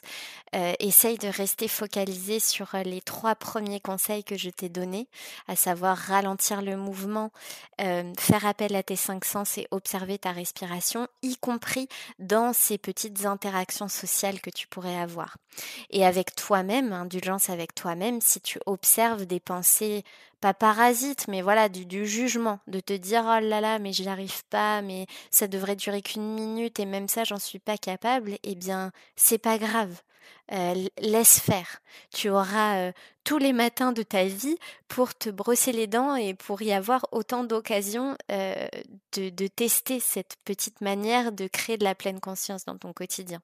Euh, 0.55 0.71
essaye 0.79 1.17
de 1.17 1.27
rester 1.27 1.67
focalisé 1.67 2.39
sur 2.39 2.69
les 2.85 3.01
trois 3.01 3.35
premiers 3.35 3.81
conseils 3.81 4.23
que 4.23 4.37
je 4.37 4.49
t'ai 4.49 4.69
donnés, 4.69 5.09
à 5.49 5.57
savoir 5.57 5.97
ralentir 5.97 6.61
le 6.61 6.77
mouvement, 6.77 7.31
faire 7.77 8.45
appel 8.45 8.75
à 8.75 8.83
tes 8.83 8.95
cinq 8.95 9.25
sens 9.25 9.57
et 9.57 9.67
observer 9.71 10.17
ta 10.17 10.31
respiration, 10.31 11.07
y 11.21 11.35
compris 11.37 11.89
dans 12.19 12.53
ces 12.53 12.77
petites 12.77 13.25
interactions 13.25 13.89
sociales 13.89 14.39
que 14.39 14.49
tu 14.49 14.67
pourrais 14.67 14.97
avoir. 14.97 15.37
Et 15.89 16.05
avec 16.05 16.35
toi-même, 16.35 16.93
indulgence 16.93 17.49
avec 17.49 17.75
toi-même, 17.75 18.21
si 18.21 18.39
tu 18.39 18.59
observes 18.65 19.25
des 19.25 19.39
pensées 19.39 20.03
pas 20.39 20.53
parasite, 20.53 21.27
mais 21.27 21.41
voilà, 21.41 21.69
du, 21.69 22.05
jugement, 22.05 22.59
de 22.67 22.79
te 22.79 22.93
dire 22.93 23.23
oh 23.25 23.39
là 23.39 23.61
là, 23.61 23.79
mais 23.79 23.93
je 23.93 24.07
arrive 24.07 24.43
pas, 24.45 24.81
mais 24.81 25.05
ça 25.31 25.47
devrait 25.47 25.75
durer 25.75 26.01
qu'une 26.01 26.33
minute 26.33 26.79
et 26.79 26.85
même 26.85 27.07
ça, 27.07 27.23
j'en 27.23 27.39
suis 27.39 27.59
pas 27.59 27.77
capable, 27.77 28.37
eh 28.43 28.55
bien, 28.55 28.91
c'est 29.15 29.37
pas 29.37 29.57
grave. 29.57 30.01
Euh, 30.51 30.87
laisse 30.99 31.39
faire. 31.39 31.79
Tu 32.11 32.29
auras 32.29 32.77
euh, 32.77 32.91
tous 33.23 33.37
les 33.37 33.53
matins 33.53 33.91
de 33.91 34.01
ta 34.01 34.25
vie 34.25 34.57
pour 34.87 35.13
te 35.13 35.29
brosser 35.29 35.71
les 35.71 35.85
dents 35.85 36.15
et 36.15 36.33
pour 36.33 36.63
y 36.63 36.71
avoir 36.71 37.05
autant 37.11 37.43
d'occasions 37.43 38.17
euh, 38.31 38.67
de, 39.13 39.29
de 39.29 39.47
tester 39.47 39.99
cette 39.99 40.37
petite 40.45 40.81
manière 40.81 41.31
de 41.31 41.47
créer 41.47 41.77
de 41.77 41.83
la 41.83 41.93
pleine 41.93 42.19
conscience 42.19 42.65
dans 42.65 42.77
ton 42.77 42.93
quotidien. 42.93 43.41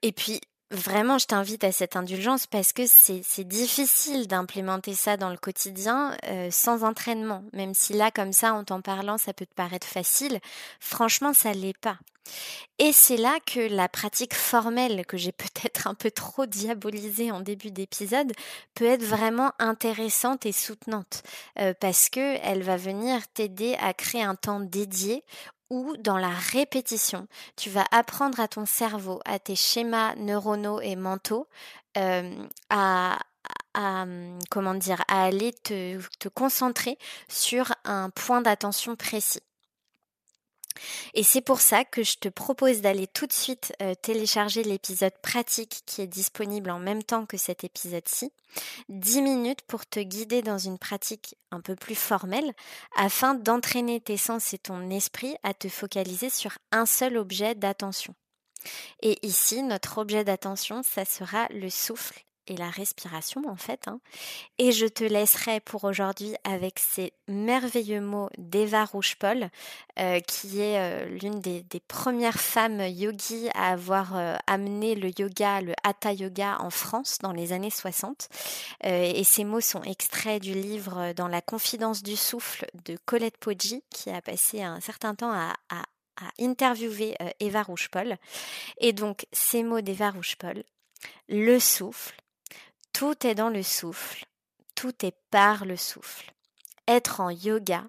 Et 0.00 0.12
puis, 0.12 0.40
Vraiment, 0.72 1.18
je 1.18 1.26
t'invite 1.26 1.64
à 1.64 1.72
cette 1.72 1.96
indulgence 1.96 2.46
parce 2.46 2.72
que 2.72 2.84
c'est 2.86 3.44
difficile 3.44 4.26
d'implémenter 4.26 4.94
ça 4.94 5.18
dans 5.18 5.28
le 5.28 5.36
quotidien 5.36 6.16
euh, 6.24 6.50
sans 6.50 6.82
entraînement. 6.82 7.44
Même 7.52 7.74
si 7.74 7.92
là, 7.92 8.10
comme 8.10 8.32
ça, 8.32 8.54
en 8.54 8.64
t'en 8.64 8.80
parlant, 8.80 9.18
ça 9.18 9.34
peut 9.34 9.44
te 9.44 9.54
paraître 9.54 9.86
facile, 9.86 10.40
franchement, 10.80 11.34
ça 11.34 11.52
l'est 11.52 11.76
pas. 11.76 11.98
Et 12.78 12.92
c'est 12.92 13.18
là 13.18 13.36
que 13.44 13.60
la 13.60 13.86
pratique 13.90 14.32
formelle, 14.32 15.04
que 15.04 15.18
j'ai 15.18 15.32
peut-être 15.32 15.88
un 15.88 15.94
peu 15.94 16.10
trop 16.10 16.46
diabolisée 16.46 17.30
en 17.30 17.40
début 17.40 17.70
d'épisode, 17.70 18.32
peut 18.74 18.86
être 18.86 19.04
vraiment 19.04 19.52
intéressante 19.58 20.46
et 20.46 20.52
soutenante, 20.52 21.22
euh, 21.58 21.74
parce 21.80 22.08
que 22.08 22.38
elle 22.42 22.62
va 22.62 22.78
venir 22.78 23.28
t'aider 23.28 23.76
à 23.78 23.92
créer 23.92 24.22
un 24.22 24.36
temps 24.36 24.60
dédié 24.60 25.22
où 25.72 25.96
dans 25.96 26.18
la 26.18 26.28
répétition, 26.28 27.26
tu 27.56 27.70
vas 27.70 27.86
apprendre 27.90 28.38
à 28.40 28.46
ton 28.46 28.66
cerveau, 28.66 29.20
à 29.24 29.38
tes 29.38 29.56
schémas 29.56 30.14
neuronaux 30.16 30.80
et 30.82 30.96
mentaux, 30.96 31.48
euh, 31.96 32.46
à, 32.68 33.18
dire, 34.74 35.02
à 35.08 35.24
aller 35.24 35.52
te 35.54 36.28
concentrer 36.28 36.98
sur 37.28 37.72
un 37.84 38.10
point 38.10 38.42
d'attention 38.42 38.96
précis. 38.96 39.42
Et 41.14 41.22
c'est 41.22 41.40
pour 41.40 41.60
ça 41.60 41.84
que 41.84 42.02
je 42.02 42.16
te 42.16 42.28
propose 42.28 42.80
d'aller 42.80 43.06
tout 43.06 43.26
de 43.26 43.32
suite 43.32 43.72
euh, 43.82 43.94
télécharger 43.94 44.62
l'épisode 44.62 45.16
pratique 45.22 45.82
qui 45.86 46.02
est 46.02 46.06
disponible 46.06 46.70
en 46.70 46.78
même 46.78 47.02
temps 47.02 47.26
que 47.26 47.36
cet 47.36 47.64
épisode-ci. 47.64 48.32
10 48.88 49.22
minutes 49.22 49.62
pour 49.62 49.86
te 49.86 50.00
guider 50.00 50.42
dans 50.42 50.58
une 50.58 50.78
pratique 50.78 51.36
un 51.50 51.60
peu 51.60 51.74
plus 51.74 51.94
formelle 51.94 52.52
afin 52.96 53.34
d'entraîner 53.34 54.00
tes 54.00 54.16
sens 54.16 54.52
et 54.52 54.58
ton 54.58 54.90
esprit 54.90 55.36
à 55.42 55.54
te 55.54 55.68
focaliser 55.68 56.30
sur 56.30 56.58
un 56.70 56.86
seul 56.86 57.16
objet 57.16 57.54
d'attention. 57.54 58.14
Et 59.00 59.18
ici, 59.26 59.62
notre 59.62 59.98
objet 59.98 60.24
d'attention, 60.24 60.82
ça 60.82 61.04
sera 61.04 61.48
le 61.50 61.70
souffle 61.70 62.24
et 62.46 62.56
la 62.56 62.70
respiration 62.70 63.42
en 63.46 63.56
fait. 63.56 63.88
Hein. 63.88 64.00
Et 64.58 64.72
je 64.72 64.86
te 64.86 65.04
laisserai 65.04 65.60
pour 65.60 65.84
aujourd'hui 65.84 66.34
avec 66.44 66.78
ces 66.78 67.12
merveilleux 67.28 68.00
mots 68.00 68.28
d'Eva 68.38 68.84
Rouge-Paul, 68.84 69.48
euh, 69.98 70.20
qui 70.20 70.60
est 70.60 70.78
euh, 70.78 71.06
l'une 71.06 71.40
des, 71.40 71.62
premières 71.88 72.40
femmes 72.40 72.80
yogis 72.80 73.48
à 73.54 73.72
avoir 73.72 74.16
euh, 74.16 74.36
amené 74.46 74.94
le 74.94 75.10
yoga, 75.18 75.60
le 75.60 75.74
hatha 75.84 76.12
yoga 76.12 76.58
en 76.60 76.70
France 76.70 77.18
dans 77.20 77.32
les 77.32 77.52
années 77.52 77.70
60. 77.70 78.28
et 78.84 79.24
ces 79.24 79.44
mots 79.44 79.60
sont 79.60 79.82
extraits 79.82 80.42
du 80.42 80.52
livre 80.52 81.12
Dans 81.14 81.28
la 81.28 81.40
confidence 81.40 82.02
du 82.02 82.16
souffle 82.16 82.66
de 82.84 82.96
Colette 83.04 83.36
Poggi, 83.38 83.82
qui 83.90 84.10
a 84.10 84.20
passé 84.20 84.62
un 84.62 84.80
certain 84.80 85.14
temps 85.14 85.32
à, 85.32 85.54
à 85.70 85.82
interviewer 86.40 87.16
Eva 87.40 87.62
Rouge-Paul. 87.62 88.16
Et 88.78 88.92
donc, 88.92 89.26
ces 89.32 89.62
mots 89.62 89.80
d'Eva 89.80 90.10
Rouge-Paul, 90.10 90.62
le 91.28 91.58
souffle, 91.58 92.14
tout 93.02 93.26
est 93.26 93.34
dans 93.34 93.48
le 93.48 93.64
souffle, 93.64 94.26
tout 94.76 95.04
est 95.04 95.16
par 95.32 95.64
le 95.64 95.76
souffle. 95.76 96.32
Être 96.86 97.18
en 97.18 97.30
yoga 97.30 97.84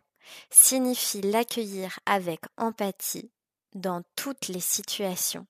signifie 0.49 1.21
l'accueillir 1.21 1.99
avec 2.07 2.39
empathie 2.57 3.31
dans 3.75 4.01
toutes 4.15 4.47
les 4.47 4.59
situations, 4.59 5.45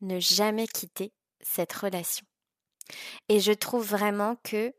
ne 0.00 0.18
jamais 0.18 0.66
quitter 0.66 1.12
cette 1.40 1.72
relation. 1.74 2.26
Et 3.28 3.38
je 3.38 3.52
trouve 3.52 3.86
vraiment 3.86 4.34
que, 4.42 4.74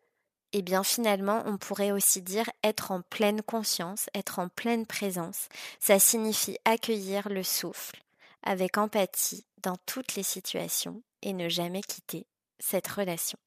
eh 0.52 0.64
bien 0.64 0.84
finalement, 0.84 1.42
on 1.46 1.58
pourrait 1.58 1.94
aussi 1.94 2.22
dire 2.22 2.50
être 2.62 2.92
en 2.92 3.02
pleine 3.02 3.42
conscience, 3.42 4.08
être 4.14 4.40
en 4.40 4.50
pleine 4.50 4.86
présence. 4.86 5.48
Ça 5.80 5.98
signifie 5.98 6.58
accueillir 6.66 7.30
le 7.30 7.44
souffle 7.44 8.04
avec 8.44 8.78
empathie 8.78 9.46
dans 9.64 9.78
toutes 9.86 10.16
les 10.16 10.24
situations 10.24 11.04
et 11.22 11.32
ne 11.32 11.48
jamais 11.48 11.84
quitter 11.84 12.28
cette 12.60 12.90
relation. 12.90 13.40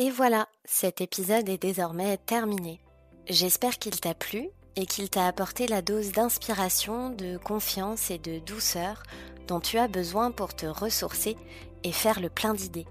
Et 0.00 0.10
voilà, 0.10 0.46
cet 0.64 1.00
épisode 1.00 1.48
est 1.48 1.60
désormais 1.60 2.18
terminé. 2.18 2.80
J'espère 3.28 3.80
qu'il 3.80 3.98
t'a 3.98 4.14
plu 4.14 4.48
et 4.76 4.86
qu'il 4.86 5.10
t'a 5.10 5.26
apporté 5.26 5.66
la 5.66 5.82
dose 5.82 6.12
d'inspiration, 6.12 7.10
de 7.10 7.36
confiance 7.36 8.12
et 8.12 8.18
de 8.18 8.38
douceur 8.38 9.02
dont 9.48 9.58
tu 9.58 9.76
as 9.76 9.88
besoin 9.88 10.30
pour 10.30 10.54
te 10.54 10.66
ressourcer 10.66 11.36
et 11.82 11.90
faire 11.90 12.20
le 12.20 12.28
plein 12.28 12.54
d'idées. 12.54 12.86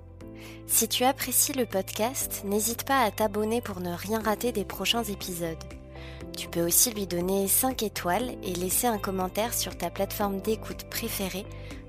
Si 0.65 0.89
tu 0.89 1.05
apprécies 1.05 1.53
le 1.53 1.65
podcast, 1.65 2.41
n'hésite 2.43 2.83
pas 2.83 2.99
à 2.99 3.09
t'abonner 3.11 3.61
pour 3.61 3.79
ne 3.79 3.93
rien 3.93 4.19
rater 4.19 4.51
des 4.51 4.65
prochains 4.65 5.05
épisodes. 5.05 5.63
Tu 6.35 6.49
peux 6.49 6.65
aussi 6.65 6.91
lui 6.91 7.07
donner 7.07 7.47
5 7.47 7.83
étoiles 7.83 8.35
et 8.43 8.53
laisser 8.53 8.85
un 8.85 8.97
commentaire 8.97 9.53
sur 9.53 9.77
ta 9.77 9.89
plateforme 9.89 10.41
d'écoute 10.41 10.89
préférée 10.89 11.45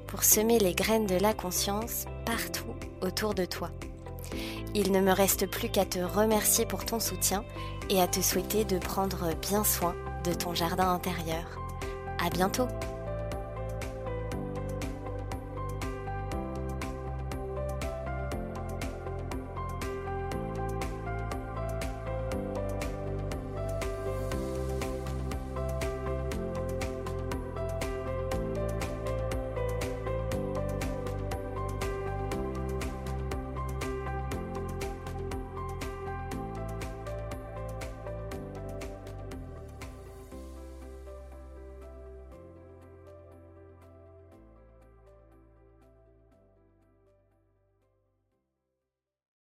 pour 0.06 0.22
semer 0.22 0.60
les 0.60 0.74
graines 0.74 1.06
de 1.06 1.16
la 1.16 1.34
conscience 1.34 2.04
partout 2.24 2.76
autour 3.02 3.34
de 3.34 3.46
toi. 3.46 3.72
Il 4.74 4.92
ne 4.92 5.00
me 5.00 5.12
reste 5.12 5.46
plus 5.46 5.68
qu'à 5.68 5.84
te 5.84 5.98
remercier 5.98 6.66
pour 6.66 6.84
ton 6.84 7.00
soutien 7.00 7.44
et 7.90 8.00
à 8.00 8.06
te 8.06 8.20
souhaiter 8.20 8.64
de 8.64 8.78
prendre 8.78 9.34
bien 9.40 9.64
soin 9.64 9.94
de 10.24 10.34
ton 10.34 10.54
jardin 10.54 10.92
intérieur. 10.92 11.58
À 12.24 12.30
bientôt! 12.30 12.68